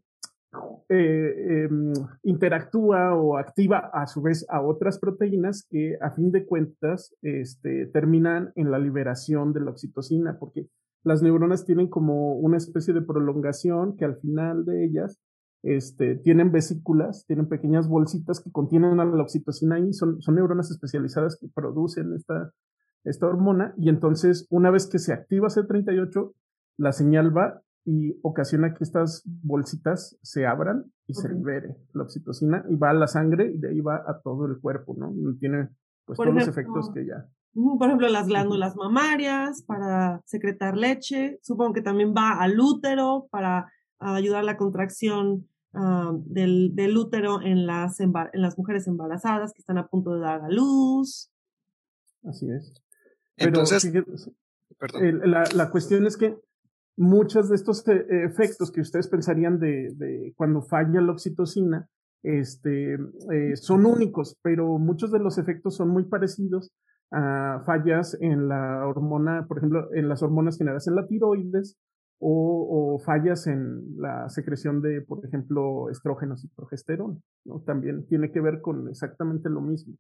eh, 0.89 1.67
em, 1.69 1.93
interactúa 2.23 3.15
o 3.15 3.37
activa 3.37 3.91
a 3.93 4.07
su 4.07 4.23
vez 4.23 4.47
a 4.49 4.63
otras 4.63 4.99
proteínas 4.99 5.67
que 5.69 5.99
a 6.01 6.11
fin 6.11 6.33
de 6.33 6.47
cuentas 6.47 7.15
este, 7.23 7.87
terminan 7.87 8.53
en 8.57 8.71
la 8.71 8.79
liberación 8.79 9.53
de 9.53 9.61
la 9.61 9.71
oxitocina, 9.71 10.39
porque 10.39 10.67
las 11.05 11.23
neuronas 11.23 11.65
tienen 11.65 11.89
como 11.89 12.35
una 12.35 12.57
especie 12.57 12.95
de 12.95 13.03
prolongación 13.03 13.97
que 13.97 14.05
al 14.05 14.17
final 14.17 14.65
de 14.65 14.85
ellas 14.85 15.21
este, 15.63 16.17
tienen 16.17 16.53
vesículas, 16.53 17.25
tienen 17.27 17.49
pequeñas 17.49 17.89
bolsitas 17.89 18.41
que 18.41 18.53
contienen 18.53 19.01
a 19.01 19.05
la 19.05 19.23
oxitocina 19.23 19.79
y 19.79 19.93
son, 19.93 20.21
son 20.21 20.35
neuronas 20.37 20.71
especializadas 20.71 21.37
que 21.41 21.49
producen 21.49 22.15
esta 22.15 22.53
esta 23.05 23.27
hormona 23.27 23.75
y 23.77 23.89
entonces 23.89 24.47
una 24.51 24.71
vez 24.71 24.87
que 24.87 24.99
se 24.99 25.13
activa 25.13 25.49
C38, 25.49 26.33
la 26.77 26.93
señal 26.93 27.37
va 27.37 27.63
y 27.85 28.19
ocasiona 28.23 28.75
que 28.75 28.85
estas 28.85 29.23
bolsitas 29.25 30.19
se 30.23 30.47
abran 30.47 30.93
y 31.07 31.15
se 31.15 31.29
libere 31.31 31.77
la 31.95 32.03
oxitocina 32.03 32.65
y 32.69 32.77
va 32.77 32.91
a 32.91 32.95
la 32.95 33.07
sangre 33.07 33.51
y 33.51 33.59
de 33.59 33.71
ahí 33.71 33.81
va 33.81 34.05
a 34.07 34.21
todo 34.21 34.47
el 34.47 34.61
cuerpo, 34.61 34.95
¿no? 34.99 35.15
Tiene 35.41 35.71
pues 36.05 36.19
todos 36.19 36.35
los 36.35 36.49
efectos 36.49 36.91
que 36.93 37.07
ya. 37.07 37.27
Por 37.55 37.89
ejemplo, 37.89 38.09
las 38.09 38.29
glándulas 38.29 38.77
mamarias 38.77 39.63
para 39.63 40.23
secretar 40.25 40.77
leche, 40.77 41.39
supongo 41.43 41.73
que 41.73 41.83
también 41.83 42.15
va 42.17 42.41
al 42.41 42.59
útero 42.61 43.27
para 43.31 43.73
ayudar 43.99 44.41
a 44.41 44.45
la 44.45 44.57
contracción 44.57 45.49
ah, 45.75 46.13
del, 46.15 46.75
del, 46.75 46.97
útero 46.97 47.43
en 47.43 47.67
las, 47.67 48.01
en 48.01 48.13
las 48.35 48.57
mujeres 48.57 48.87
embarazadas 48.87 49.53
que 49.53 49.61
están 49.61 49.79
a 49.79 49.89
punto 49.89 50.15
de 50.15 50.21
dar 50.21 50.43
a 50.43 50.49
luz. 50.49 51.31
Así 52.25 52.49
es. 52.51 52.73
Entonces, 53.37 53.91
la, 55.25 55.45
la, 55.55 55.71
cuestión 55.71 56.07
es 56.07 56.17
que 56.17 56.37
muchos 56.97 57.49
de 57.49 57.57
estos 57.57 57.87
eh, 57.89 58.05
efectos 58.25 58.71
que 58.71 58.81
ustedes 58.81 59.09
pensarían 59.09 59.59
de, 59.59 59.93
de 59.95 60.35
cuando 60.37 60.63
falla 60.63 61.01
la 61.01 61.13
oxitocina 61.13 61.89
este, 62.23 62.95
eh, 62.95 63.57
son 63.57 63.87
únicos, 63.87 64.37
pero 64.43 64.79
muchos 64.79 65.13
de 65.13 65.21
los 65.21 65.39
efectos 65.39 65.77
son 65.77 65.89
muy 65.91 66.05
parecidos 66.05 66.73
a 67.11 67.63
fallas 67.65 68.17
en 68.21 68.49
la 68.49 68.87
hormona, 68.87 69.47
por 69.47 69.59
ejemplo, 69.59 69.89
en 69.95 70.09
las 70.09 70.23
hormonas 70.23 70.59
generadas 70.59 70.87
en 70.89 70.97
la 70.97 71.07
tiroides 71.07 71.79
o, 72.21 72.95
o, 72.95 72.99
fallas 72.99 73.47
en 73.47 73.97
la 73.97 74.29
secreción 74.29 74.83
de, 74.83 75.03
por 75.03 75.25
ejemplo, 75.25 75.89
estrógenos 75.89 76.45
y 76.45 76.49
progesterona. 76.49 77.19
¿no? 77.45 77.61
También 77.61 78.07
tiene 78.07 78.33
que 78.33 78.41
ver 78.41 78.61
con 78.61 78.89
exactamente 78.89 79.49
lo 79.49 79.61
mismo 79.61 79.95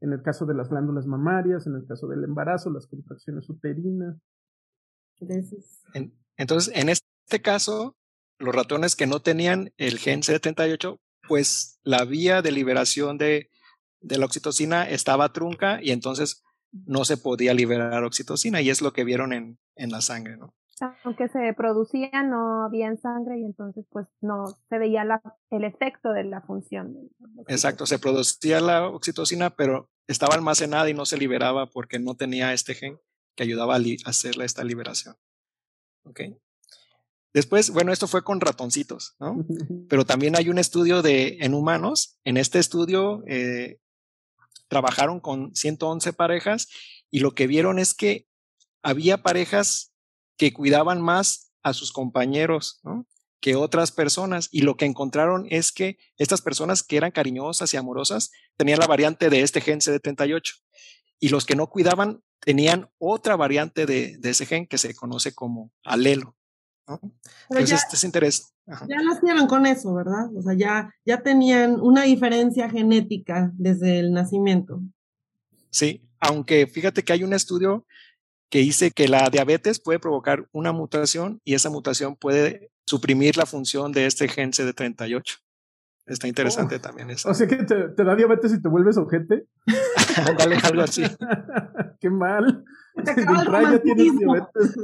en 0.00 0.12
el 0.12 0.22
caso 0.22 0.46
de 0.46 0.54
las 0.54 0.68
glándulas 0.68 1.06
mamarias, 1.06 1.66
en 1.66 1.74
el 1.74 1.86
caso 1.86 2.06
del 2.06 2.24
embarazo, 2.24 2.70
las 2.70 2.86
contracciones 2.86 3.48
uterinas. 3.48 4.16
Entonces, 6.36 6.74
en 6.74 6.88
este 6.90 7.40
caso, 7.42 7.96
los 8.38 8.54
ratones 8.54 8.96
que 8.96 9.06
no 9.06 9.20
tenían 9.20 9.72
el 9.78 9.98
gen 9.98 10.20
CD38, 10.20 10.98
pues 11.28 11.80
la 11.82 12.04
vía 12.04 12.42
de 12.42 12.52
liberación 12.52 13.16
de, 13.16 13.50
de 14.06 14.18
la 14.18 14.26
oxitocina 14.26 14.88
estaba 14.88 15.32
trunca 15.32 15.80
y 15.82 15.90
entonces 15.90 16.44
no 16.72 17.04
se 17.04 17.16
podía 17.16 17.54
liberar 17.54 18.04
oxitocina 18.04 18.60
y 18.60 18.70
es 18.70 18.82
lo 18.82 18.92
que 18.92 19.04
vieron 19.04 19.32
en, 19.32 19.58
en 19.76 19.90
la 19.90 20.00
sangre, 20.00 20.36
¿no? 20.36 20.54
aunque 21.04 21.28
se 21.28 21.52
producía 21.54 22.22
no 22.22 22.64
había 22.64 22.86
en 22.86 22.98
sangre 22.98 23.38
y 23.38 23.44
entonces 23.44 23.86
pues 23.90 24.06
no 24.20 24.46
se 24.68 24.78
veía 24.78 25.04
la, 25.04 25.22
el 25.50 25.64
efecto 25.64 26.10
de 26.10 26.24
la 26.24 26.42
función. 26.42 27.08
Exacto, 27.48 27.86
se 27.86 27.98
producía 27.98 28.60
la 28.60 28.86
oxitocina, 28.88 29.50
pero 29.50 29.90
estaba 30.06 30.34
almacenada 30.34 30.88
y 30.90 30.94
no 30.94 31.06
se 31.06 31.16
liberaba 31.16 31.70
porque 31.70 31.98
no 31.98 32.14
tenía 32.14 32.52
este 32.52 32.74
gen 32.74 32.98
que 33.34 33.44
ayudaba 33.44 33.76
a, 33.76 33.80
hacerle 34.04 34.44
esta 34.44 34.64
liberación. 34.64 35.16
¿Ok? 36.04 36.20
Después, 37.32 37.70
bueno, 37.70 37.92
esto 37.92 38.06
fue 38.06 38.22
con 38.22 38.40
ratoncitos, 38.40 39.14
¿no? 39.18 39.44
Pero 39.88 40.06
también 40.06 40.36
hay 40.36 40.48
un 40.48 40.58
estudio 40.58 41.02
de, 41.02 41.36
en 41.40 41.52
humanos. 41.52 42.18
En 42.24 42.38
este 42.38 42.58
estudio 42.58 43.22
eh, 43.26 43.78
trabajaron 44.68 45.20
con 45.20 45.54
111 45.54 46.12
parejas 46.12 46.68
y 47.10 47.20
lo 47.20 47.34
que 47.34 47.46
vieron 47.46 47.78
es 47.78 47.94
que 47.94 48.26
había 48.82 49.22
parejas 49.22 49.92
que 50.36 50.52
cuidaban 50.52 51.00
más 51.00 51.52
a 51.62 51.72
sus 51.72 51.92
compañeros 51.92 52.80
que 53.40 53.56
otras 53.56 53.92
personas. 53.92 54.48
Y 54.52 54.62
lo 54.62 54.76
que 54.76 54.84
encontraron 54.84 55.46
es 55.50 55.72
que 55.72 55.98
estas 56.18 56.42
personas 56.42 56.82
que 56.82 56.96
eran 56.96 57.10
cariñosas 57.10 57.72
y 57.72 57.76
amorosas 57.76 58.30
tenían 58.56 58.78
la 58.78 58.86
variante 58.86 59.30
de 59.30 59.42
este 59.42 59.60
gen 59.60 59.80
CD38. 59.80 60.62
Y 61.18 61.30
los 61.30 61.46
que 61.46 61.56
no 61.56 61.68
cuidaban 61.68 62.22
tenían 62.40 62.90
otra 62.98 63.36
variante 63.36 63.86
de, 63.86 64.18
ese 64.22 64.46
gen 64.46 64.66
que 64.66 64.78
se 64.78 64.94
conoce 64.94 65.34
como 65.34 65.72
alelo. 65.84 66.35
Entonces, 66.88 67.70
ya, 67.70 67.76
este 67.76 67.96
es 67.96 68.04
interés. 68.04 68.54
Ya 68.66 69.02
nacieron 69.02 69.46
con 69.46 69.66
eso, 69.66 69.94
¿verdad? 69.94 70.28
O 70.36 70.42
sea, 70.42 70.54
ya, 70.54 70.90
ya 71.04 71.22
tenían 71.22 71.80
una 71.80 72.02
diferencia 72.02 72.68
genética 72.68 73.52
desde 73.54 73.98
el 74.00 74.12
nacimiento. 74.12 74.80
Sí, 75.70 76.08
aunque 76.20 76.66
fíjate 76.66 77.02
que 77.04 77.12
hay 77.12 77.22
un 77.22 77.32
estudio 77.32 77.86
que 78.48 78.58
dice 78.60 78.90
que 78.90 79.08
la 79.08 79.28
diabetes 79.30 79.80
puede 79.80 79.98
provocar 79.98 80.48
una 80.52 80.72
mutación 80.72 81.40
y 81.44 81.54
esa 81.54 81.70
mutación 81.70 82.16
puede 82.16 82.70
suprimir 82.86 83.36
la 83.36 83.46
función 83.46 83.92
de 83.92 84.06
este 84.06 84.28
gen 84.28 84.52
CD38. 84.52 85.38
Está 86.06 86.28
interesante 86.28 86.78
también 86.78 87.10
eso. 87.10 87.28
O 87.28 87.34
sea 87.34 87.48
que 87.48 87.56
te, 87.56 88.04
da 88.04 88.14
diabetes 88.14 88.52
y 88.52 88.62
te 88.62 88.68
vuelves 88.68 88.96
ojete. 88.96 89.46
Dale 90.38 90.56
algo 90.62 90.82
así. 90.82 91.02
Qué 92.00 92.10
mal. 92.10 92.64
ya 93.04 93.82
tienes 93.82 94.18
diabetes. 94.18 94.76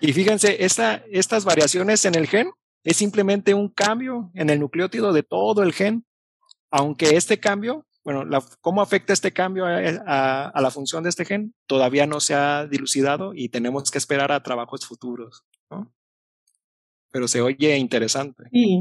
Y 0.00 0.12
fíjense, 0.12 0.64
esta, 0.64 1.02
estas 1.10 1.44
variaciones 1.44 2.04
en 2.04 2.14
el 2.14 2.26
gen 2.26 2.50
es 2.84 2.96
simplemente 2.96 3.54
un 3.54 3.68
cambio 3.68 4.30
en 4.34 4.50
el 4.50 4.60
nucleótido 4.60 5.12
de 5.12 5.22
todo 5.22 5.62
el 5.62 5.72
gen, 5.72 6.04
aunque 6.70 7.16
este 7.16 7.40
cambio 7.40 7.86
bueno, 8.06 8.22
¿cómo 8.60 8.82
afecta 8.82 9.12
este 9.12 9.32
cambio 9.32 9.66
a, 9.66 10.52
la 10.54 10.70
función 10.70 11.02
de 11.02 11.08
este 11.08 11.24
gen? 11.24 11.56
Todavía 11.66 12.06
no 12.06 12.20
se 12.20 12.34
ha 12.34 12.64
dilucidado 12.64 13.32
y 13.34 13.48
tenemos 13.48 13.90
que 13.90 13.98
esperar 13.98 14.30
a 14.30 14.44
trabajos 14.44 14.86
futuros, 14.86 15.42
¿no? 15.68 15.92
Pero 17.10 17.26
se 17.26 17.40
oye 17.40 17.76
interesante. 17.76 18.44
Sí. 18.52 18.80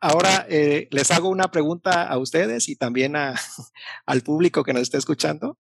Ahora 0.00 0.46
eh, 0.48 0.86
les 0.92 1.10
hago 1.10 1.28
una 1.28 1.50
pregunta 1.50 2.06
a 2.06 2.18
ustedes 2.18 2.68
y 2.68 2.76
también 2.76 3.16
a, 3.16 3.34
al 4.06 4.20
público 4.20 4.62
que 4.62 4.74
nos 4.74 4.82
está 4.82 4.98
escuchando. 4.98 5.58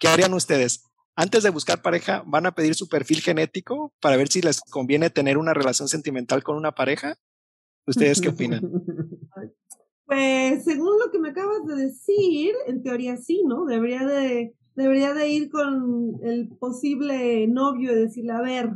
¿Qué 0.00 0.08
harían 0.08 0.34
ustedes? 0.34 0.82
Antes 1.18 1.42
de 1.42 1.48
buscar 1.48 1.80
pareja, 1.80 2.22
¿van 2.26 2.44
a 2.44 2.54
pedir 2.54 2.74
su 2.74 2.88
perfil 2.88 3.22
genético 3.22 3.94
para 4.00 4.18
ver 4.18 4.28
si 4.28 4.42
les 4.42 4.60
conviene 4.60 5.08
tener 5.08 5.38
una 5.38 5.54
relación 5.54 5.88
sentimental 5.88 6.42
con 6.42 6.56
una 6.56 6.72
pareja? 6.72 7.16
¿Ustedes 7.86 8.20
qué 8.20 8.28
opinan? 8.28 8.62
Pues 10.08 10.62
según 10.62 11.00
lo 11.04 11.10
que 11.10 11.18
me 11.18 11.30
acabas 11.30 11.66
de 11.66 11.74
decir, 11.74 12.54
en 12.68 12.80
teoría 12.84 13.16
sí, 13.16 13.42
¿no? 13.44 13.64
Debería 13.64 14.06
de, 14.06 14.54
debería 14.76 15.12
de 15.12 15.28
ir 15.28 15.50
con 15.50 16.20
el 16.22 16.48
posible 16.60 17.48
novio 17.48 17.90
y 17.90 18.02
decirle, 18.02 18.30
a 18.30 18.40
ver, 18.40 18.70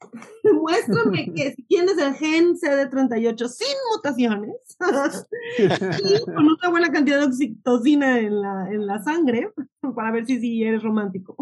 muéstrame 0.52 1.32
que 1.34 1.52
si 1.52 1.62
tienes 1.64 1.98
el 1.98 2.14
gen 2.14 2.54
CD38 2.54 3.48
sin 3.48 3.76
mutaciones 3.94 4.76
y 5.58 6.24
con 6.24 6.46
una 6.46 6.70
buena 6.70 6.90
cantidad 6.90 7.18
de 7.18 7.26
oxitocina 7.26 8.18
en 8.18 8.40
la, 8.40 8.70
en 8.70 8.86
la 8.86 9.00
sangre 9.00 9.50
para 9.94 10.10
ver 10.10 10.26
si, 10.26 10.40
si 10.40 10.62
eres 10.62 10.82
romántico. 10.82 11.36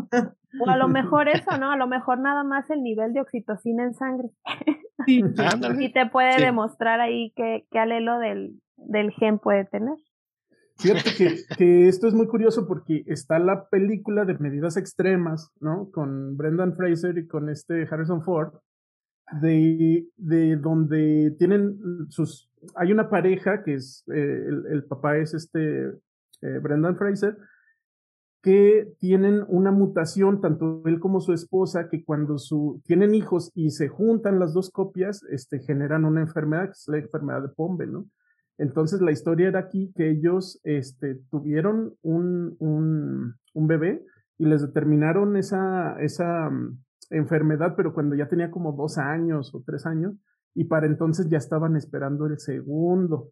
O 0.61 0.69
a 0.71 0.77
lo 0.77 0.89
mejor 0.89 1.29
eso, 1.29 1.59
¿no? 1.59 1.71
A 1.71 1.77
lo 1.77 1.87
mejor 1.87 2.19
nada 2.19 2.45
más 2.45 2.69
el 2.71 2.83
nivel 2.83 3.13
de 3.13 3.21
oxitocina 3.21 3.85
en 3.85 3.95
sangre. 3.95 4.29
Sí. 5.05 5.23
y 5.79 5.93
te 5.93 6.07
puede 6.07 6.41
demostrar 6.41 7.01
ahí 7.01 7.33
qué, 7.37 7.67
qué 7.71 7.79
alelo 7.79 8.19
del, 8.19 8.61
del 8.77 9.13
gen 9.13 9.39
puede 9.39 9.65
tener. 9.67 9.97
Fíjate 10.79 11.15
que, 11.17 11.57
que, 11.57 11.89
esto 11.89 12.07
es 12.07 12.15
muy 12.15 12.27
curioso 12.27 12.67
porque 12.67 13.03
está 13.07 13.39
la 13.39 13.69
película 13.69 14.25
de 14.25 14.39
medidas 14.39 14.77
extremas, 14.77 15.51
¿no? 15.61 15.91
Con 15.91 16.37
Brendan 16.37 16.77
Fraser 16.77 17.17
y 17.19 17.27
con 17.27 17.49
este 17.49 17.87
Harrison 17.91 18.23
Ford, 18.23 18.53
de, 19.41 20.07
de 20.17 20.57
donde 20.57 21.35
tienen 21.39 21.79
sus, 22.09 22.51
hay 22.75 22.93
una 22.93 23.09
pareja 23.09 23.63
que 23.65 23.75
es, 23.75 24.05
eh, 24.13 24.45
el, 24.71 24.85
papá 24.85 25.17
es 25.17 25.35
este 25.35 25.87
eh, 26.43 26.59
Brendan 26.61 26.97
Fraser, 26.97 27.37
que 28.43 28.95
tienen 29.01 29.45
una 29.49 29.73
mutación, 29.73 30.41
tanto 30.41 30.83
él 30.85 31.01
como 31.01 31.21
su 31.21 31.33
esposa, 31.33 31.89
que 31.89 32.05
cuando 32.05 32.39
su, 32.39 32.81
tienen 32.85 33.15
hijos 33.15 33.51
y 33.55 33.71
se 33.71 33.89
juntan 33.89 34.39
las 34.39 34.55
dos 34.55 34.71
copias, 34.71 35.25
este, 35.31 35.59
generan 35.61 36.05
una 36.05 36.21
enfermedad, 36.21 36.67
que 36.67 36.73
es 36.73 36.85
la 36.87 36.99
enfermedad 36.99 37.43
de 37.43 37.49
Pombe, 37.49 37.87
¿no? 37.87 38.07
Entonces 38.59 39.01
la 39.01 39.13
historia 39.13 39.49
era 39.49 39.61
aquí 39.61 39.93
que 39.95 40.11
ellos 40.11 40.61
este, 40.65 41.21
tuvieron 41.31 41.95
un, 42.03 42.57
un, 42.59 43.35
un 43.55 43.67
bebé 43.67 44.05
y 44.39 44.47
les 44.47 44.63
determinaron 44.63 45.37
esa, 45.37 46.01
esa 46.01 46.49
mm, 46.51 46.79
enfermedad, 47.11 47.75
pero 47.77 47.93
cuando 47.93 48.17
ya 48.17 48.29
tenía 48.29 48.51
como 48.51 48.73
dos 48.73 48.99
años 48.99 49.55
o 49.55 49.63
tres 49.65 49.87
años, 49.87 50.15
y 50.55 50.65
para 50.65 50.87
entonces 50.87 51.29
ya 51.29 51.37
estaban 51.39 51.77
esperando 51.77 52.27
el 52.27 52.39
segundo 52.39 53.31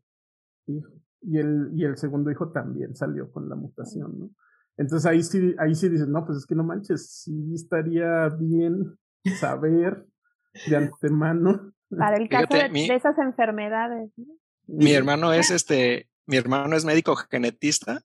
hijo. 0.67 0.93
Y 1.23 1.39
el, 1.39 1.71
y 1.75 1.85
el 1.85 1.97
segundo 1.97 2.31
hijo 2.31 2.53
también 2.53 2.95
salió 2.95 3.31
con 3.31 3.49
la 3.49 3.57
mutación, 3.57 4.19
¿no? 4.19 4.31
Entonces 4.77 5.07
ahí 5.07 5.23
sí, 5.23 5.55
ahí 5.59 5.75
sí 5.75 5.89
dices, 5.89 6.09
no, 6.09 6.27
pues 6.27 6.39
es 6.39 6.47
que 6.47 6.55
no 6.55 6.65
manches, 6.65 7.23
sí 7.23 7.55
estaría 7.55 8.29
bien 8.29 8.97
saber 9.41 10.05
de 10.69 10.77
antemano. 10.77 11.73
Para 11.97 12.17
el 12.17 12.29
caso 12.29 12.55
de, 12.55 12.95
esas 12.95 13.17
enfermedades. 13.19 14.11
Mi 14.67 14.93
hermano 14.93 15.33
es 15.33 15.51
este, 15.51 16.09
mi 16.27 16.37
hermano 16.37 16.77
es 16.77 16.85
médico 16.85 17.17
genetista 17.17 18.03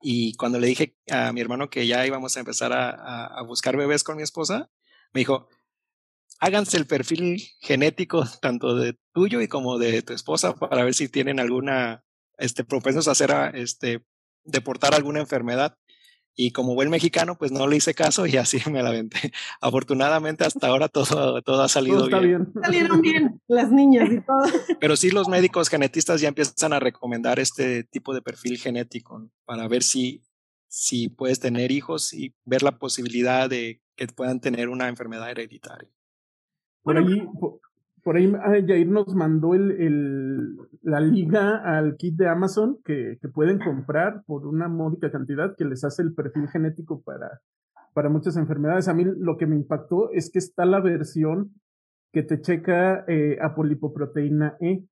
y 0.00 0.34
cuando 0.34 0.58
le 0.58 0.66
dije 0.66 0.96
a 1.10 1.32
mi 1.32 1.40
hermano 1.40 1.70
que 1.70 1.86
ya 1.86 2.06
íbamos 2.06 2.36
a 2.36 2.40
empezar 2.40 2.72
a, 2.72 3.26
a 3.26 3.42
buscar 3.42 3.76
bebés 3.76 4.02
con 4.02 4.16
mi 4.16 4.22
esposa, 4.22 4.70
me 5.12 5.20
dijo, 5.20 5.48
háganse 6.40 6.78
el 6.78 6.86
perfil 6.86 7.42
genético 7.60 8.24
tanto 8.40 8.74
de 8.74 8.98
tuyo 9.12 9.40
y 9.40 9.48
como 9.48 9.78
de 9.78 10.02
tu 10.02 10.12
esposa 10.12 10.56
para 10.56 10.84
ver 10.84 10.94
si 10.94 11.08
tienen 11.08 11.38
alguna, 11.38 12.02
este, 12.38 12.64
propensos 12.64 13.06
a 13.06 13.12
hacer, 13.12 13.30
este, 13.54 14.04
deportar 14.44 14.94
alguna 14.94 15.20
enfermedad. 15.20 15.76
Y 16.42 16.52
como 16.52 16.74
buen 16.74 16.88
mexicano, 16.88 17.36
pues 17.36 17.52
no 17.52 17.66
le 17.66 17.76
hice 17.76 17.92
caso 17.92 18.26
y 18.26 18.38
así 18.38 18.58
me 18.70 18.82
la 18.82 18.90
venté. 18.90 19.30
Afortunadamente 19.60 20.42
hasta 20.42 20.68
ahora 20.68 20.88
todo, 20.88 21.42
todo 21.42 21.62
ha 21.62 21.68
salido 21.68 22.06
bien. 22.06 22.22
bien. 22.22 22.52
Salieron 22.62 23.02
bien 23.02 23.42
las 23.46 23.70
niñas 23.70 24.08
y 24.10 24.22
todo. 24.22 24.40
Pero 24.80 24.96
sí 24.96 25.10
los 25.10 25.28
médicos 25.28 25.68
genetistas 25.68 26.22
ya 26.22 26.28
empiezan 26.28 26.72
a 26.72 26.80
recomendar 26.80 27.38
este 27.38 27.84
tipo 27.84 28.14
de 28.14 28.22
perfil 28.22 28.56
genético 28.56 29.28
para 29.44 29.68
ver 29.68 29.82
si, 29.82 30.22
si 30.66 31.10
puedes 31.10 31.40
tener 31.40 31.72
hijos 31.72 32.14
y 32.14 32.34
ver 32.46 32.62
la 32.62 32.78
posibilidad 32.78 33.50
de 33.50 33.82
que 33.94 34.06
puedan 34.06 34.40
tener 34.40 34.70
una 34.70 34.88
enfermedad 34.88 35.30
hereditaria. 35.30 35.90
Por 36.82 36.96
ahí, 36.96 37.28
por, 38.02 38.16
ahí 38.16 38.32
Jair 38.66 38.88
nos 38.88 39.14
mandó 39.14 39.54
el, 39.54 39.70
el, 39.72 40.56
la 40.82 41.00
liga 41.00 41.56
al 41.56 41.96
kit 41.96 42.16
de 42.16 42.28
Amazon 42.28 42.78
que, 42.84 43.18
que, 43.20 43.28
pueden 43.28 43.58
comprar 43.58 44.22
por 44.26 44.46
una 44.46 44.68
módica 44.68 45.10
cantidad 45.10 45.54
que 45.56 45.64
les 45.64 45.84
hace 45.84 46.02
el 46.02 46.14
perfil 46.14 46.48
genético 46.48 47.02
para, 47.02 47.40
para 47.92 48.08
muchas 48.08 48.36
enfermedades. 48.36 48.88
A 48.88 48.94
mí 48.94 49.04
lo 49.04 49.36
que 49.36 49.46
me 49.46 49.56
impactó 49.56 50.10
es 50.12 50.30
que 50.30 50.38
está 50.38 50.64
la 50.64 50.80
versión 50.80 51.52
que 52.12 52.22
te 52.22 52.40
checa 52.40 53.04
eh, 53.06 53.38
a 53.40 53.54
polipoproteína 53.54 54.56
E, 54.60 54.84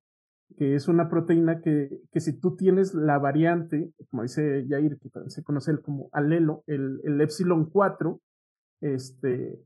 que 0.57 0.75
es 0.75 0.87
una 0.87 1.09
proteína 1.09 1.61
que, 1.61 2.01
que 2.11 2.19
si 2.19 2.39
tú 2.39 2.55
tienes 2.55 2.93
la 2.93 3.19
variante, 3.19 3.91
como 4.09 4.23
dice 4.23 4.65
Jair, 4.67 4.97
que 4.99 5.09
se 5.27 5.43
conoce 5.43 5.77
como 5.81 6.09
alelo, 6.11 6.63
el, 6.65 6.99
el 7.03 7.21
epsilon 7.21 7.69
4, 7.69 8.19
este, 8.81 9.59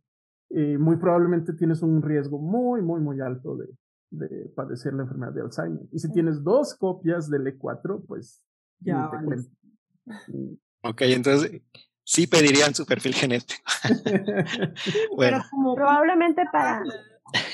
eh, 0.56 0.78
muy 0.78 0.98
probablemente 0.98 1.54
tienes 1.54 1.82
un 1.82 2.02
riesgo 2.02 2.40
muy, 2.40 2.82
muy, 2.82 3.02
muy 3.02 3.20
alto 3.22 3.58
de, 3.58 3.68
de 4.12 4.50
padecer 4.56 4.94
la 4.94 5.04
enfermedad 5.04 5.34
de 5.34 5.42
Alzheimer. 5.42 5.88
Y 5.92 6.00
si 6.00 6.12
tienes 6.12 6.44
dos 6.44 6.76
copias 6.76 7.30
del 7.30 7.46
E4, 7.48 8.06
pues 8.08 8.44
ya. 8.80 9.10
Mm. 10.06 10.58
Ok, 10.86 11.02
entonces 11.04 11.62
sí 12.04 12.28
pedirían 12.28 12.76
su 12.76 12.86
perfil 12.86 13.14
genético. 13.14 13.62
bueno. 15.16 15.42
probablemente 15.76 16.44
para, 16.52 16.84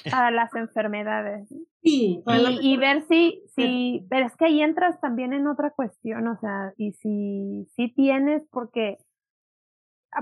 para 0.09 0.31
las 0.31 0.53
enfermedades. 0.55 1.47
Sí, 1.83 2.23
y, 2.25 2.73
y, 2.73 2.77
ver 2.77 3.05
si, 3.07 3.43
si, 3.55 4.07
pero 4.09 4.25
es 4.25 4.35
que 4.35 4.45
ahí 4.45 4.61
entras 4.61 4.99
también 4.99 5.33
en 5.33 5.45
otra 5.45 5.69
cuestión, 5.69 6.27
o 6.27 6.39
sea, 6.39 6.73
y 6.75 6.93
si, 6.93 7.67
si 7.75 7.93
tienes, 7.93 8.41
porque 8.49 8.97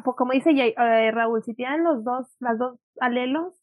como 0.03 0.33
dice 0.33 0.51
eh, 0.51 1.11
Raúl, 1.11 1.43
si 1.43 1.53
tienen 1.53 1.83
los 1.83 2.03
dos, 2.03 2.27
las 2.39 2.57
dos 2.57 2.79
alelos, 2.99 3.53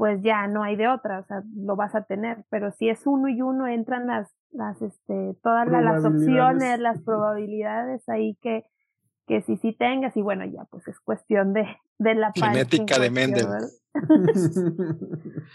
pues 0.00 0.22
ya 0.22 0.46
no 0.46 0.62
hay 0.62 0.76
de 0.76 0.88
otra, 0.88 1.20
o 1.20 1.24
sea, 1.26 1.42
lo 1.54 1.76
vas 1.76 1.94
a 1.94 2.04
tener, 2.04 2.44
pero 2.48 2.72
si 2.72 2.88
es 2.88 3.06
uno 3.06 3.28
y 3.28 3.42
uno 3.42 3.66
entran 3.66 4.06
las, 4.06 4.34
las, 4.50 4.80
este, 4.80 5.36
todas 5.42 5.68
las 5.68 6.02
opciones, 6.06 6.80
las 6.80 7.02
probabilidades 7.02 8.08
ahí 8.08 8.38
que, 8.40 8.64
que 9.26 9.42
si 9.42 9.58
sí 9.58 9.76
tengas, 9.78 10.16
y 10.16 10.22
bueno, 10.22 10.46
ya 10.46 10.64
pues 10.70 10.88
es 10.88 10.98
cuestión 11.00 11.52
de, 11.52 11.66
de 11.98 12.14
la 12.14 12.32
genética 12.34 12.98
de 12.98 13.10
Mendel. 13.10 13.46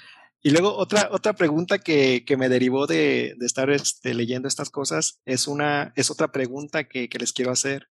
y 0.43 0.51
luego 0.51 0.75
otra, 0.75 1.09
otra 1.11 1.33
pregunta 1.33 1.79
que, 1.79 2.23
que 2.23 2.37
me 2.37 2.47
derivó 2.47 2.85
de, 2.85 3.33
de 3.39 3.45
estar 3.47 3.71
este, 3.71 4.13
leyendo 4.13 4.47
estas 4.47 4.69
cosas 4.69 5.21
es 5.25 5.47
una, 5.47 5.91
es 5.95 6.11
otra 6.11 6.31
pregunta 6.31 6.83
que, 6.83 7.09
que 7.09 7.17
les 7.17 7.33
quiero 7.33 7.51
hacer. 7.51 7.87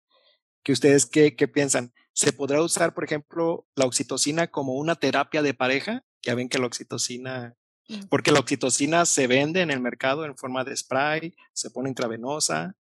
Que 0.63 0.71
ustedes 0.71 1.05
qué, 1.05 1.35
qué 1.35 1.47
piensan. 1.47 1.93
¿Se 2.13 2.33
podrá 2.33 2.61
usar, 2.61 2.93
por 2.93 3.03
ejemplo, 3.03 3.67
la 3.75 3.85
oxitocina 3.85 4.47
como 4.47 4.73
una 4.73 4.95
terapia 4.95 5.41
de 5.41 5.53
pareja? 5.53 6.03
Ya 6.21 6.35
ven 6.35 6.49
que 6.49 6.59
la 6.59 6.67
oxitocina, 6.67 7.55
mm. 7.87 8.07
porque 8.09 8.31
la 8.31 8.39
oxitocina 8.39 9.05
se 9.05 9.27
vende 9.27 9.61
en 9.61 9.71
el 9.71 9.79
mercado 9.79 10.25
en 10.25 10.37
forma 10.37 10.63
de 10.63 10.75
spray, 10.75 11.35
se 11.53 11.69
pone 11.69 11.89
intravenosa, 11.89 12.75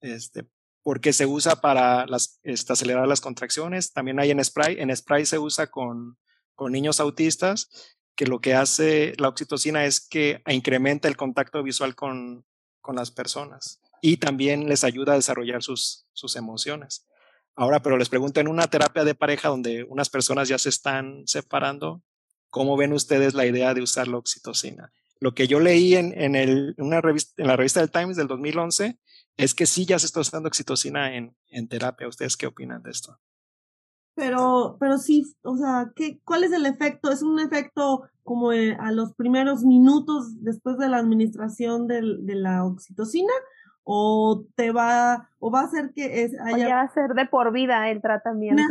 este, 0.00 0.48
porque 0.82 1.12
se 1.12 1.26
usa 1.26 1.60
para 1.60 2.06
las, 2.06 2.40
este, 2.42 2.72
acelerar 2.72 3.06
las 3.06 3.20
contracciones. 3.20 3.92
También 3.92 4.20
hay 4.20 4.30
en 4.30 4.42
spray. 4.42 4.80
En 4.80 4.94
spray 4.94 5.26
se 5.26 5.38
usa 5.38 5.66
con, 5.66 6.16
con 6.54 6.72
niños 6.72 7.00
autistas, 7.00 7.68
que 8.16 8.26
lo 8.26 8.40
que 8.40 8.54
hace 8.54 9.14
la 9.18 9.28
oxitocina 9.28 9.84
es 9.84 10.00
que 10.00 10.42
incrementa 10.46 11.08
el 11.08 11.16
contacto 11.16 11.62
visual 11.62 11.94
con, 11.94 12.46
con 12.80 12.96
las 12.96 13.10
personas 13.10 13.80
y 14.00 14.16
también 14.18 14.68
les 14.68 14.84
ayuda 14.84 15.12
a 15.12 15.16
desarrollar 15.16 15.62
sus, 15.62 16.06
sus 16.12 16.36
emociones. 16.36 17.06
Ahora, 17.58 17.82
pero 17.82 17.98
les 17.98 18.08
pregunto, 18.08 18.38
en 18.38 18.46
una 18.46 18.68
terapia 18.68 19.02
de 19.02 19.16
pareja 19.16 19.48
donde 19.48 19.82
unas 19.82 20.08
personas 20.10 20.48
ya 20.48 20.58
se 20.58 20.68
están 20.68 21.26
separando, 21.26 22.04
¿cómo 22.50 22.76
ven 22.76 22.92
ustedes 22.92 23.34
la 23.34 23.46
idea 23.46 23.74
de 23.74 23.82
usar 23.82 24.06
la 24.06 24.16
oxitocina? 24.16 24.92
Lo 25.18 25.34
que 25.34 25.48
yo 25.48 25.58
leí 25.58 25.96
en, 25.96 26.16
en, 26.16 26.36
el, 26.36 26.76
una 26.78 27.00
revista, 27.00 27.42
en 27.42 27.48
la 27.48 27.56
revista 27.56 27.80
del 27.80 27.90
Times 27.90 28.16
del 28.16 28.28
2011 28.28 28.96
es 29.36 29.54
que 29.56 29.66
sí 29.66 29.86
ya 29.86 29.98
se 29.98 30.06
está 30.06 30.20
usando 30.20 30.46
oxitocina 30.46 31.16
en, 31.16 31.34
en 31.48 31.66
terapia. 31.66 32.06
¿Ustedes 32.06 32.36
qué 32.36 32.46
opinan 32.46 32.80
de 32.84 32.92
esto? 32.92 33.18
Pero, 34.14 34.76
pero 34.78 34.96
sí, 34.98 35.24
o 35.42 35.56
sea, 35.56 35.90
¿qué, 35.96 36.20
¿cuál 36.22 36.44
es 36.44 36.52
el 36.52 36.64
efecto? 36.64 37.10
¿Es 37.10 37.22
un 37.22 37.40
efecto 37.40 38.04
como 38.22 38.52
eh, 38.52 38.76
a 38.78 38.92
los 38.92 39.14
primeros 39.14 39.64
minutos 39.64 40.44
después 40.44 40.78
de 40.78 40.88
la 40.88 40.98
administración 40.98 41.88
de 41.88 42.02
la 42.36 42.64
oxitocina? 42.64 43.32
O 43.90 44.44
te 44.54 44.70
va, 44.70 45.30
o 45.38 45.50
va 45.50 45.62
a 45.62 45.68
ser 45.70 45.92
que 45.94 46.22
es, 46.22 46.38
haya... 46.38 46.68
va 46.68 46.82
a 46.82 46.92
ser 46.92 47.14
de 47.14 47.24
por 47.24 47.54
vida 47.54 47.88
el 47.88 48.02
tratamiento. 48.02 48.62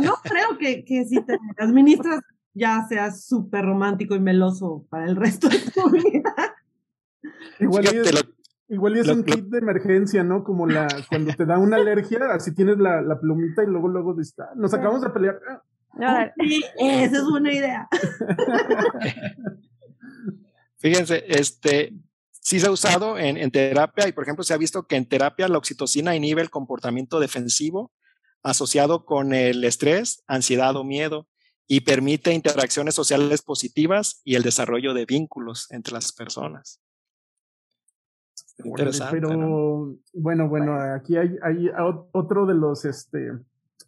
no 0.00 0.14
creo 0.22 0.56
que, 0.58 0.86
que 0.86 1.04
si 1.04 1.20
te 1.20 1.38
administras 1.58 2.20
ya 2.54 2.86
seas 2.88 3.26
súper 3.26 3.66
romántico 3.66 4.14
y 4.14 4.20
meloso 4.20 4.86
para 4.88 5.04
el 5.04 5.16
resto 5.16 5.50
de 5.50 5.58
tu 5.58 5.90
vida. 5.92 6.34
Igual 7.60 7.84
es, 7.88 8.24
igual 8.68 8.96
es 8.96 9.08
un 9.08 9.22
kit 9.22 9.44
de 9.44 9.58
emergencia, 9.58 10.24
¿no? 10.24 10.42
Como 10.42 10.66
la, 10.66 10.88
cuando 11.10 11.34
te 11.34 11.44
da 11.44 11.58
una 11.58 11.76
alergia, 11.76 12.20
así 12.32 12.54
tienes 12.54 12.78
la, 12.78 13.02
la 13.02 13.20
plumita 13.20 13.62
y 13.62 13.66
luego, 13.66 13.88
luego 13.88 14.14
dices, 14.14 14.38
ah, 14.38 14.52
nos 14.56 14.72
acabamos 14.72 15.02
de 15.02 15.10
pelear. 15.10 15.40
Sí, 16.40 16.64
esa 16.78 17.16
es 17.18 17.24
buena 17.28 17.52
idea. 17.52 17.86
Fíjense, 20.78 21.22
este, 21.28 21.92
sí 22.44 22.60
se 22.60 22.66
ha 22.66 22.70
usado 22.70 23.18
en, 23.18 23.50
terapia 23.50 24.06
y, 24.06 24.12
por 24.12 24.22
ejemplo, 24.22 24.44
se 24.44 24.52
ha 24.52 24.58
visto 24.58 24.86
que 24.86 24.96
en 24.96 25.08
terapia 25.08 25.48
la 25.48 25.58
oxitocina 25.58 26.14
inhibe 26.14 26.42
el 26.42 26.50
comportamiento 26.50 27.18
defensivo 27.18 27.90
asociado 28.42 29.06
con 29.06 29.32
el 29.32 29.64
estrés, 29.64 30.22
ansiedad 30.26 30.76
o 30.76 30.84
miedo 30.84 31.26
y 31.66 31.80
permite 31.80 32.34
interacciones 32.34 32.94
sociales 32.94 33.40
positivas 33.40 34.20
y 34.24 34.34
el 34.34 34.42
desarrollo 34.42 34.92
de 34.92 35.06
vínculos 35.06 35.70
entre 35.70 35.94
las 35.94 36.12
personas. 36.12 36.82
Interesante. 38.58 39.18
Pero 39.18 39.96
bueno, 40.12 40.48
bueno, 40.48 40.74
aquí 40.94 41.16
hay, 41.16 41.38
hay 41.42 41.70
otro 42.12 42.44
de 42.44 42.54
los, 42.54 42.84
este, 42.84 43.32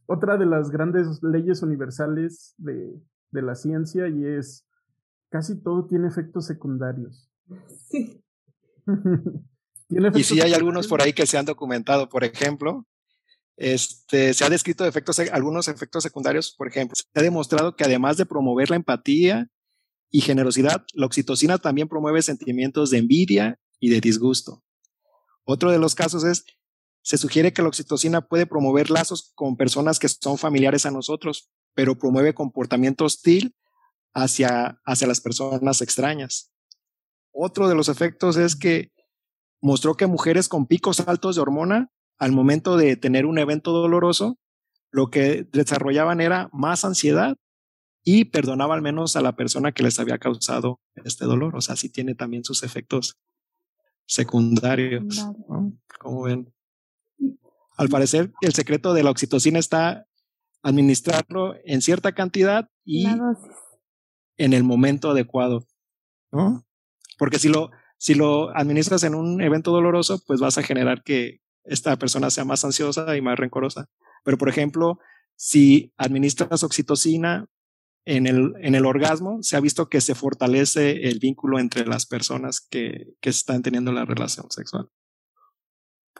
otra 0.06 0.38
de 0.38 0.46
las 0.46 0.70
grandes 0.70 1.22
leyes 1.22 1.62
universales 1.62 2.54
de, 2.56 2.98
de 3.32 3.42
la 3.42 3.54
ciencia 3.54 4.08
y 4.08 4.24
es 4.24 4.66
casi 5.28 5.60
todo 5.60 5.84
tiene 5.86 6.08
efectos 6.08 6.46
secundarios. 6.46 7.30
Sí. 7.90 8.22
y 10.14 10.24
si 10.24 10.40
hay 10.40 10.54
algunos 10.54 10.86
por 10.86 11.02
ahí 11.02 11.12
que 11.12 11.26
se 11.26 11.38
han 11.38 11.46
documentado, 11.46 12.08
por 12.08 12.24
ejemplo, 12.24 12.86
este, 13.56 14.34
se 14.34 14.44
ha 14.44 14.50
descrito 14.50 14.84
efectos, 14.84 15.18
algunos 15.18 15.68
efectos 15.68 16.02
secundarios, 16.02 16.54
por 16.56 16.68
ejemplo, 16.68 16.94
se 16.96 17.04
ha 17.18 17.22
demostrado 17.22 17.74
que 17.74 17.84
además 17.84 18.16
de 18.16 18.26
promover 18.26 18.70
la 18.70 18.76
empatía 18.76 19.48
y 20.10 20.20
generosidad, 20.20 20.84
la 20.92 21.06
oxitocina 21.06 21.58
también 21.58 21.88
promueve 21.88 22.22
sentimientos 22.22 22.90
de 22.90 22.98
envidia 22.98 23.58
y 23.80 23.90
de 23.90 24.00
disgusto. 24.00 24.62
Otro 25.44 25.70
de 25.70 25.78
los 25.78 25.94
casos 25.94 26.24
es, 26.24 26.44
se 27.02 27.18
sugiere 27.18 27.52
que 27.52 27.62
la 27.62 27.68
oxitocina 27.68 28.20
puede 28.20 28.46
promover 28.46 28.90
lazos 28.90 29.32
con 29.34 29.56
personas 29.56 29.98
que 29.98 30.08
son 30.08 30.38
familiares 30.38 30.86
a 30.86 30.90
nosotros, 30.90 31.50
pero 31.74 31.96
promueve 31.96 32.34
comportamiento 32.34 33.04
hostil 33.04 33.54
hacia, 34.12 34.80
hacia 34.84 35.06
las 35.06 35.20
personas 35.20 35.80
extrañas. 35.82 36.52
Otro 37.38 37.68
de 37.68 37.74
los 37.74 37.90
efectos 37.90 38.38
es 38.38 38.56
que 38.56 38.90
mostró 39.60 39.94
que 39.94 40.06
mujeres 40.06 40.48
con 40.48 40.66
picos 40.66 41.00
altos 41.00 41.36
de 41.36 41.42
hormona, 41.42 41.90
al 42.18 42.32
momento 42.32 42.78
de 42.78 42.96
tener 42.96 43.26
un 43.26 43.38
evento 43.38 43.72
doloroso, 43.72 44.38
lo 44.90 45.10
que 45.10 45.46
desarrollaban 45.52 46.22
era 46.22 46.48
más 46.52 46.86
ansiedad 46.86 47.36
y 48.02 48.24
perdonaba 48.26 48.74
al 48.74 48.80
menos 48.80 49.16
a 49.16 49.20
la 49.20 49.36
persona 49.36 49.72
que 49.72 49.82
les 49.82 50.00
había 50.00 50.16
causado 50.16 50.80
este 51.04 51.26
dolor. 51.26 51.56
O 51.56 51.60
sea, 51.60 51.76
sí 51.76 51.90
tiene 51.90 52.14
también 52.14 52.42
sus 52.42 52.62
efectos 52.62 53.18
secundarios. 54.06 55.26
Como 56.00 56.22
ven. 56.22 56.54
Al 57.76 57.90
parecer, 57.90 58.32
el 58.40 58.54
secreto 58.54 58.94
de 58.94 59.02
la 59.02 59.10
oxitocina 59.10 59.58
está 59.58 60.06
administrarlo 60.62 61.54
en 61.64 61.82
cierta 61.82 62.12
cantidad 62.12 62.70
y 62.82 63.06
en 64.38 64.52
el 64.54 64.64
momento 64.64 65.10
adecuado. 65.10 65.66
¿no? 66.32 66.66
Porque 67.16 67.38
si 67.38 67.48
lo, 67.48 67.70
si 67.98 68.14
lo 68.14 68.56
administras 68.56 69.04
en 69.04 69.14
un 69.14 69.40
evento 69.40 69.70
doloroso, 69.70 70.20
pues 70.26 70.40
vas 70.40 70.58
a 70.58 70.62
generar 70.62 71.02
que 71.02 71.40
esta 71.64 71.96
persona 71.96 72.30
sea 72.30 72.44
más 72.44 72.64
ansiosa 72.64 73.16
y 73.16 73.22
más 73.22 73.38
rencorosa. 73.38 73.86
Pero, 74.24 74.38
por 74.38 74.48
ejemplo, 74.48 74.98
si 75.36 75.92
administras 75.96 76.62
oxitocina 76.62 77.46
en 78.04 78.26
el, 78.26 78.54
en 78.60 78.74
el 78.74 78.86
orgasmo, 78.86 79.42
se 79.42 79.56
ha 79.56 79.60
visto 79.60 79.88
que 79.88 80.00
se 80.00 80.14
fortalece 80.14 81.08
el 81.08 81.18
vínculo 81.18 81.58
entre 81.58 81.86
las 81.86 82.06
personas 82.06 82.60
que, 82.60 83.14
que 83.20 83.30
están 83.30 83.62
teniendo 83.62 83.92
la 83.92 84.04
relación 84.04 84.50
sexual. 84.50 84.88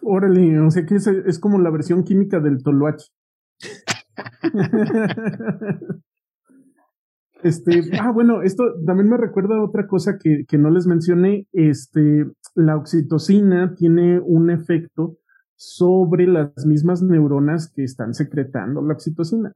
Órale, 0.02 0.60
o 0.60 0.70
sea 0.70 0.84
que 0.84 0.96
es, 0.96 1.06
es 1.06 1.38
como 1.38 1.58
la 1.58 1.70
versión 1.70 2.04
química 2.04 2.40
del 2.40 2.62
toloache. 2.62 3.06
este, 7.42 7.82
ah, 8.00 8.10
bueno, 8.12 8.42
esto 8.42 8.64
también 8.86 9.08
me 9.08 9.16
recuerda 9.16 9.56
a 9.56 9.64
otra 9.64 9.86
cosa 9.86 10.18
que, 10.18 10.44
que 10.48 10.58
no 10.58 10.70
les 10.70 10.86
mencioné. 10.86 11.46
Este, 11.52 12.26
la 12.54 12.76
oxitocina 12.76 13.74
tiene 13.74 14.20
un 14.20 14.50
efecto 14.50 15.18
sobre 15.56 16.26
las 16.26 16.66
mismas 16.66 17.02
neuronas 17.02 17.72
que 17.74 17.84
están 17.84 18.14
secretando 18.14 18.82
la 18.82 18.94
oxitocina. 18.94 19.52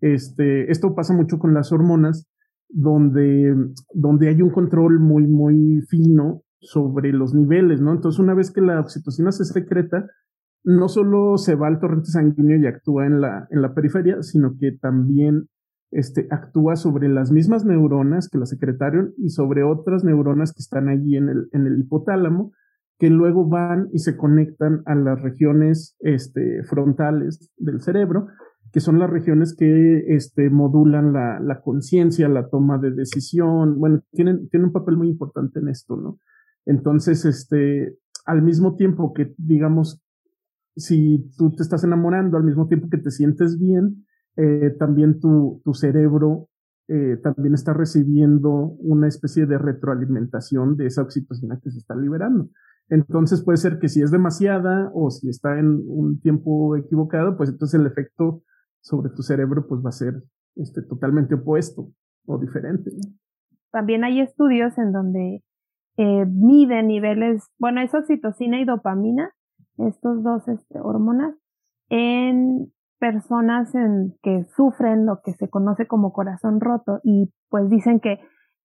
Este, 0.00 0.70
esto 0.70 0.94
pasa 0.94 1.14
mucho 1.14 1.38
con 1.38 1.54
las 1.54 1.72
hormonas, 1.72 2.26
donde, 2.68 3.54
donde 3.92 4.28
hay 4.28 4.42
un 4.42 4.50
control 4.50 5.00
muy, 5.00 5.26
muy 5.26 5.82
fino 5.88 6.42
sobre 6.60 7.12
los 7.12 7.34
niveles, 7.34 7.80
¿no? 7.80 7.92
Entonces, 7.92 8.18
una 8.18 8.34
vez 8.34 8.50
que 8.50 8.60
la 8.60 8.80
oxitocina 8.80 9.32
se 9.32 9.44
secreta, 9.44 10.06
no 10.64 10.88
solo 10.88 11.36
se 11.36 11.54
va 11.54 11.68
al 11.68 11.78
torrente 11.78 12.10
sanguíneo 12.10 12.58
y 12.58 12.66
actúa 12.66 13.06
en 13.06 13.20
la, 13.20 13.46
en 13.50 13.60
la 13.60 13.74
periferia, 13.74 14.22
sino 14.22 14.56
que 14.58 14.72
también 14.72 15.48
este, 15.94 16.26
actúa 16.30 16.76
sobre 16.76 17.08
las 17.08 17.30
mismas 17.30 17.64
neuronas 17.64 18.28
que 18.28 18.38
la 18.38 18.46
secretaron 18.46 19.14
y 19.16 19.30
sobre 19.30 19.62
otras 19.62 20.04
neuronas 20.04 20.52
que 20.52 20.60
están 20.60 20.88
allí 20.88 21.16
en 21.16 21.28
el, 21.28 21.78
hipotálamo, 21.78 22.52
que 22.98 23.10
luego 23.10 23.48
van 23.48 23.88
y 23.92 24.00
se 24.00 24.16
conectan 24.16 24.82
a 24.86 24.94
las 24.94 25.22
regiones 25.22 25.96
este, 26.00 26.62
frontales 26.64 27.52
del 27.56 27.80
cerebro 27.80 28.28
que 28.72 28.80
son 28.80 28.98
las 28.98 29.08
regiones 29.08 29.54
que 29.54 30.16
este, 30.16 30.50
modulan 30.50 31.12
la, 31.12 31.38
la 31.38 31.60
conciencia, 31.60 32.28
la 32.28 32.48
toma 32.48 32.76
de 32.78 32.90
decisión. 32.90 33.78
Bueno, 33.78 34.02
tienen, 34.10 34.48
tienen 34.48 34.66
un 34.66 34.72
papel 34.72 34.96
muy 34.96 35.10
importante 35.10 35.60
en 35.60 35.68
esto, 35.68 35.96
¿no? 35.96 36.18
Entonces, 36.66 37.24
este, 37.24 37.96
al 38.26 38.42
mismo 38.42 38.74
tiempo 38.74 39.12
que, 39.12 39.32
digamos, 39.38 40.02
si 40.74 41.30
tú 41.36 41.52
te 41.54 41.62
estás 41.62 41.84
enamorando, 41.84 42.36
al 42.36 42.42
mismo 42.42 42.66
tiempo 42.66 42.88
que 42.90 42.98
te 42.98 43.12
sientes 43.12 43.60
bien, 43.60 44.04
eh, 44.36 44.74
también 44.78 45.20
tu, 45.20 45.60
tu 45.64 45.74
cerebro 45.74 46.48
eh, 46.86 47.16
también 47.22 47.54
está 47.54 47.72
recibiendo 47.72 48.50
una 48.78 49.08
especie 49.08 49.46
de 49.46 49.56
retroalimentación 49.56 50.76
de 50.76 50.86
esa 50.86 51.02
oxitocina 51.02 51.58
que 51.62 51.70
se 51.70 51.78
está 51.78 51.96
liberando. 51.96 52.50
Entonces 52.90 53.42
puede 53.42 53.56
ser 53.56 53.78
que 53.78 53.88
si 53.88 54.02
es 54.02 54.10
demasiada 54.10 54.90
o 54.92 55.10
si 55.10 55.30
está 55.30 55.58
en 55.58 55.82
un 55.86 56.20
tiempo 56.20 56.76
equivocado, 56.76 57.38
pues 57.38 57.48
entonces 57.48 57.80
el 57.80 57.86
efecto 57.86 58.42
sobre 58.82 59.10
tu 59.10 59.22
cerebro 59.22 59.66
pues 59.66 59.82
va 59.82 59.88
a 59.88 59.92
ser 59.92 60.22
este, 60.56 60.82
totalmente 60.82 61.36
opuesto 61.36 61.90
o 62.26 62.38
diferente. 62.38 62.90
También 63.70 64.04
hay 64.04 64.20
estudios 64.20 64.76
en 64.76 64.92
donde 64.92 65.42
eh, 65.96 66.26
miden 66.26 66.88
niveles, 66.88 67.44
bueno, 67.58 67.80
es 67.80 67.94
oxitocina 67.94 68.60
y 68.60 68.66
dopamina, 68.66 69.32
estos 69.78 70.22
dos 70.22 70.46
este, 70.48 70.80
hormonas, 70.80 71.34
en 71.88 72.73
personas 73.04 73.74
en 73.74 74.14
que 74.22 74.44
sufren 74.56 75.04
lo 75.04 75.20
que 75.22 75.34
se 75.34 75.50
conoce 75.50 75.86
como 75.86 76.14
corazón 76.14 76.58
roto 76.58 77.00
y 77.02 77.30
pues 77.50 77.68
dicen 77.68 78.00
que 78.00 78.18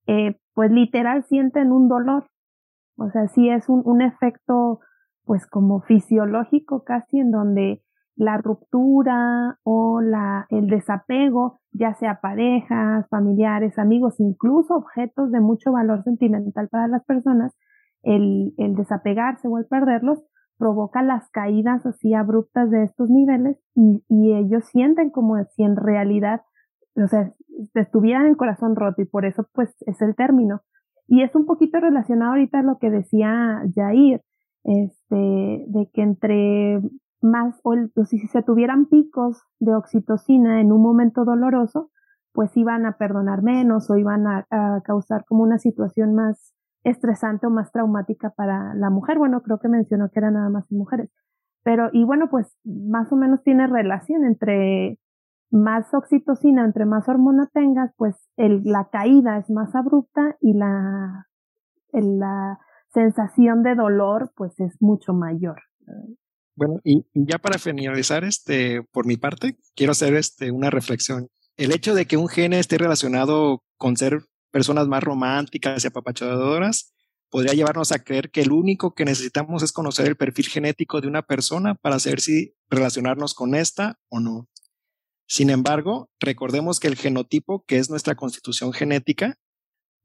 eh, 0.07 0.37
pues 0.53 0.71
literal 0.71 1.25
sienten 1.25 1.73
un 1.73 1.89
dolor, 1.89 2.29
o 2.95 3.09
sea, 3.09 3.27
sí 3.27 3.49
es 3.49 3.67
un, 3.67 3.81
un 3.83 4.01
efecto 4.01 4.79
pues 5.25 5.45
como 5.45 5.81
fisiológico 5.81 6.85
casi 6.85 7.19
en 7.19 7.31
donde 7.31 7.83
la 8.15 8.37
ruptura 8.37 9.59
o 9.63 9.99
la, 9.99 10.45
el 10.49 10.67
desapego, 10.67 11.59
ya 11.73 11.93
sea 11.95 12.21
parejas, 12.21 13.09
familiares, 13.09 13.77
amigos, 13.77 14.21
incluso 14.21 14.73
objetos 14.73 15.31
de 15.31 15.41
mucho 15.41 15.73
valor 15.73 16.01
sentimental 16.03 16.69
para 16.69 16.87
las 16.87 17.03
personas, 17.03 17.53
el, 18.03 18.53
el 18.57 18.75
desapegarse 18.75 19.49
o 19.49 19.57
el 19.57 19.65
perderlos 19.65 20.23
provoca 20.59 21.01
las 21.01 21.29
caídas 21.31 21.85
así 21.85 22.13
abruptas 22.13 22.69
de 22.69 22.83
estos 22.83 23.09
niveles 23.09 23.57
y, 23.73 24.03
ellos 24.09 24.65
sienten 24.65 25.09
como 25.09 25.41
si 25.55 25.63
en 25.63 25.75
realidad, 25.75 26.41
o 26.95 27.07
sea, 27.07 27.33
estuvieran 27.73 28.27
el 28.27 28.37
corazón 28.37 28.75
roto 28.75 29.01
y 29.01 29.05
por 29.05 29.25
eso 29.25 29.47
pues 29.53 29.75
es 29.87 30.01
el 30.01 30.15
término. 30.15 30.61
Y 31.07 31.23
es 31.23 31.33
un 31.33 31.45
poquito 31.45 31.79
relacionado 31.79 32.31
ahorita 32.31 32.59
a 32.59 32.63
lo 32.63 32.77
que 32.77 32.91
decía 32.91 33.63
Jair, 33.73 34.21
este, 34.63 35.15
de 35.15 35.89
que 35.93 36.01
entre 36.01 36.81
más, 37.21 37.59
o, 37.63 37.75
si 38.05 38.19
se 38.19 38.43
tuvieran 38.43 38.85
picos 38.85 39.41
de 39.59 39.73
oxitocina 39.73 40.61
en 40.61 40.71
un 40.71 40.81
momento 40.81 41.25
doloroso, 41.25 41.89
pues 42.33 42.55
iban 42.55 42.85
a 42.85 42.97
perdonar 42.97 43.41
menos 43.41 43.89
o 43.89 43.97
iban 43.97 44.27
a, 44.27 44.45
causar 44.83 45.25
como 45.25 45.43
una 45.43 45.57
situación 45.57 46.13
más 46.13 46.53
estresante 46.83 47.47
o 47.47 47.49
más 47.49 47.71
traumática 47.71 48.29
para 48.31 48.73
la 48.75 48.89
mujer. 48.89 49.17
Bueno, 49.17 49.41
creo 49.41 49.59
que 49.59 49.67
mencionó 49.67 50.09
que 50.09 50.19
eran 50.19 50.33
nada 50.33 50.49
más 50.49 50.65
mujeres. 50.71 51.09
Pero, 51.63 51.89
y 51.91 52.03
bueno, 52.03 52.29
pues 52.29 52.47
más 52.63 53.11
o 53.11 53.15
menos 53.15 53.43
tiene 53.43 53.67
relación 53.67 54.25
entre 54.25 54.97
más 55.51 55.93
oxitocina, 55.93 56.63
entre 56.63 56.85
más 56.85 57.07
hormona 57.09 57.49
tengas, 57.53 57.91
pues 57.97 58.15
el, 58.37 58.61
la 58.63 58.89
caída 58.91 59.37
es 59.37 59.49
más 59.49 59.75
abrupta 59.75 60.37
y 60.41 60.53
la, 60.53 61.27
la 61.91 62.59
sensación 62.93 63.63
de 63.63 63.75
dolor 63.75 64.31
pues 64.35 64.59
es 64.59 64.81
mucho 64.81 65.13
mayor. 65.13 65.59
Bueno, 66.55 66.79
y 66.83 67.05
ya 67.13 67.37
para 67.39 67.57
finalizar, 67.57 68.23
este, 68.23 68.83
por 68.91 69.05
mi 69.05 69.17
parte, 69.17 69.57
quiero 69.75 69.91
hacer 69.91 70.13
este, 70.15 70.51
una 70.51 70.69
reflexión. 70.69 71.29
El 71.57 71.71
hecho 71.71 71.93
de 71.95 72.05
que 72.05 72.17
un 72.17 72.27
gene 72.27 72.59
esté 72.59 72.77
relacionado 72.77 73.63
con 73.77 73.97
ser 73.97 74.21
personas 74.51 74.87
más 74.87 75.03
románticas 75.03 75.83
y 75.83 75.87
apapachadoras 75.87 76.93
podría 77.29 77.53
llevarnos 77.53 77.91
a 77.91 77.99
creer 77.99 78.31
que 78.31 78.41
el 78.41 78.51
único 78.51 78.93
que 78.93 79.05
necesitamos 79.05 79.63
es 79.63 79.71
conocer 79.71 80.07
el 80.07 80.15
perfil 80.15 80.47
genético 80.47 80.99
de 81.01 81.07
una 81.07 81.21
persona 81.21 81.75
para 81.75 81.99
saber 81.99 82.21
si 82.21 82.55
relacionarnos 82.69 83.33
con 83.33 83.55
esta 83.55 83.99
o 84.09 84.19
no. 84.19 84.47
Sin 85.27 85.51
embargo, 85.51 86.09
recordemos 86.19 86.79
que 86.79 86.87
el 86.87 86.95
genotipo, 86.95 87.63
que 87.67 87.77
es 87.77 87.89
nuestra 87.89 88.15
constitución 88.15 88.73
genética, 88.73 89.37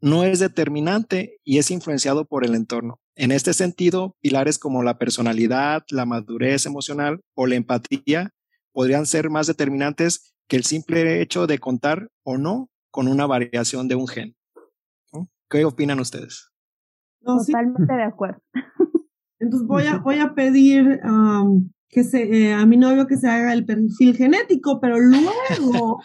no 0.02 0.24
es 0.24 0.38
determinante 0.38 1.38
y 1.44 1.58
es 1.58 1.70
influenciado 1.70 2.26
por 2.26 2.44
el 2.44 2.54
entorno. 2.54 3.00
En 3.14 3.32
este 3.32 3.54
sentido, 3.54 4.16
pilares 4.20 4.58
como 4.58 4.82
la 4.82 4.98
personalidad, 4.98 5.82
la 5.88 6.04
madurez 6.04 6.66
emocional 6.66 7.22
o 7.34 7.46
la 7.46 7.54
empatía 7.54 8.34
podrían 8.72 9.06
ser 9.06 9.30
más 9.30 9.46
determinantes 9.46 10.34
que 10.46 10.56
el 10.56 10.64
simple 10.64 11.22
hecho 11.22 11.46
de 11.46 11.58
contar 11.58 12.10
o 12.22 12.36
no 12.36 12.68
con 12.94 13.08
una 13.08 13.26
variación 13.26 13.88
de 13.88 13.96
un 13.96 14.06
gen. 14.06 14.36
¿Qué 15.50 15.64
opinan 15.64 15.98
ustedes? 15.98 16.52
Totalmente 17.24 17.92
de 17.92 18.04
acuerdo. 18.04 18.40
Entonces 19.40 19.66
voy 19.66 19.86
a, 19.86 19.98
voy 19.98 20.20
a 20.20 20.32
pedir 20.34 21.00
que 21.88 22.04
se, 22.04 22.22
eh, 22.22 22.54
a 22.54 22.64
mi 22.66 22.76
novio 22.76 23.08
que 23.08 23.16
se 23.16 23.28
haga 23.28 23.52
el 23.52 23.66
perfil 23.66 24.16
genético, 24.16 24.80
pero 24.80 25.00
luego... 25.00 25.32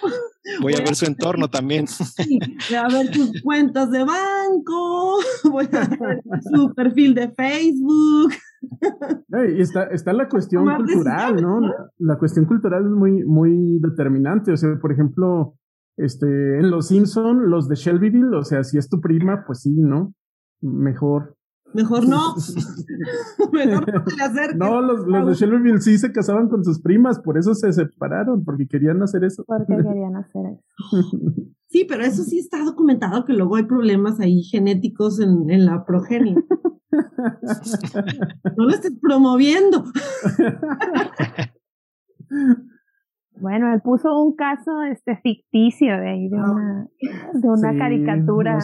Voy, 0.62 0.74
a 0.74 0.80
ver 0.80 0.96
su 0.96 1.06
entorno 1.06 1.48
también. 1.48 1.86
voy 2.18 2.76
a 2.76 2.88
ver 2.88 3.14
sus 3.14 3.40
cuentas 3.44 3.92
de 3.92 4.00
banco, 4.04 5.20
voy 5.52 5.70
a 5.72 5.88
ver 5.88 6.22
su 6.52 6.74
perfil 6.74 7.14
de 7.14 7.30
Facebook. 7.34 8.34
y 9.56 9.62
está, 9.62 9.84
está 9.92 10.12
la 10.12 10.28
cuestión 10.28 10.66
cultural, 10.76 11.40
¿no? 11.40 11.62
La, 12.00 12.18
cuestión 12.18 12.46
cultural 12.46 12.84
es 12.84 12.92
muy, 12.92 13.24
muy 13.26 13.80
determinante. 13.80 14.52
O 14.52 14.58
sea, 14.58 14.70
por 14.82 14.92
ejemplo, 14.92 15.59
Este, 16.00 16.60
en 16.60 16.72
Los 16.72 16.88
Simpson, 16.88 17.50
los 17.50 17.68
de 17.68 17.76
Shelbyville, 17.76 18.34
o 18.34 18.46
sea, 18.46 18.64
si 18.64 18.78
es 18.78 18.88
tu 18.88 19.02
prima, 19.02 19.44
pues 19.46 19.64
sí, 19.64 19.74
¿no? 19.76 20.14
Mejor. 20.62 21.36
Mejor 21.74 22.08
no. 22.08 22.36
Mejor 23.52 23.94
no 23.94 24.06
te 24.06 24.14
No, 24.56 24.82
los, 24.82 25.06
los 25.06 25.28
de 25.28 25.34
Shelbyville 25.34 25.82
sí 25.82 25.98
se 25.98 26.14
casaban 26.14 26.48
con 26.48 26.64
sus 26.64 26.82
primas, 26.82 27.20
por 27.20 27.38
eso 27.38 27.54
se 27.54 27.74
separaron, 27.74 28.46
porque 28.46 28.66
querían 28.66 29.04
hacer 29.04 29.26
eso. 29.26 29.44
Porque 29.46 29.76
querían 29.76 30.16
hacer 30.16 30.54
eso. 30.54 30.64
Sí, 31.72 31.86
pero 31.88 32.04
eso 32.04 32.24
sí 32.24 32.40
está 32.40 32.64
documentado 32.64 33.26
que 33.26 33.34
luego 33.34 33.56
hay 33.56 33.66
problemas 33.66 34.20
ahí 34.20 34.42
genéticos 34.42 35.20
en, 35.20 35.52
en 35.52 35.68
la 35.68 35.86
progenie. 35.86 36.34
no 38.58 38.66
lo 38.66 38.72
estés 38.72 38.94
promoviendo. 39.00 39.84
Bueno, 43.40 43.74
él 43.74 43.82
puso 43.82 44.22
un 44.22 44.36
caso 44.36 44.84
este 44.84 45.18
ficticio 45.18 45.98
de, 45.98 46.30
de 46.30 46.38
ah, 46.38 46.52
una, 46.52 46.88
de 47.34 47.48
una 47.48 47.78
caricatura. 47.78 48.58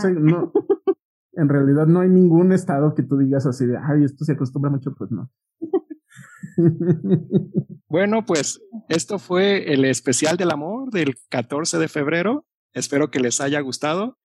en 1.33 1.49
realidad 1.49 1.87
no 1.87 2.01
hay 2.01 2.09
ningún 2.09 2.51
estado 2.51 2.93
que 2.95 3.03
tú 3.03 3.17
digas 3.17 3.45
así 3.45 3.65
de, 3.65 3.77
ay, 3.77 4.03
esto 4.03 4.25
se 4.25 4.33
acostumbra 4.33 4.71
mucho, 4.71 4.93
pues 4.97 5.11
no. 5.11 5.29
bueno, 7.89 8.25
pues 8.25 8.61
esto 8.89 9.19
fue 9.19 9.73
el 9.73 9.85
especial 9.85 10.37
del 10.37 10.51
amor 10.51 10.91
del 10.91 11.15
14 11.29 11.77
de 11.77 11.87
febrero. 11.87 12.45
Espero 12.73 13.09
que 13.09 13.19
les 13.19 13.41
haya 13.41 13.59
gustado. 13.61 14.17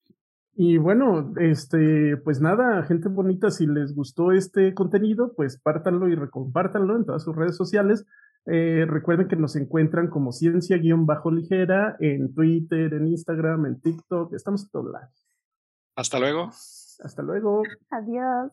Y 0.55 0.79
bueno, 0.79 1.33
este, 1.39 2.17
pues 2.19 2.41
nada, 2.41 2.83
gente 2.83 3.09
bonita, 3.09 3.51
si 3.51 3.67
les 3.67 3.95
gustó 3.95 4.33
este 4.33 4.75
contenido, 4.75 5.33
pues 5.35 5.61
pártanlo 5.61 6.09
y 6.09 6.15
recompártanlo 6.15 6.97
en 6.97 7.07
todas 7.07 7.23
sus 7.23 7.35
redes 7.35 7.57
sociales. 7.57 8.05
Eh, 8.47 8.87
recuerden 8.89 9.29
que 9.29 9.37
nos 9.37 9.55
encuentran 9.57 10.09
como 10.09 10.33
ciencia-ligera 10.33 11.97
en 12.01 12.35
Twitter, 12.35 12.95
en 12.95 13.07
Instagram, 13.09 13.67
en 13.67 13.81
TikTok. 13.81 14.35
Estamos 14.35 14.65
en 14.65 14.71
todos 14.71 14.93
lados. 14.93 15.27
Hasta 15.97 16.19
luego. 16.19 16.51
Hasta 17.03 17.23
luego. 17.23 17.63
Adiós. 17.91 18.53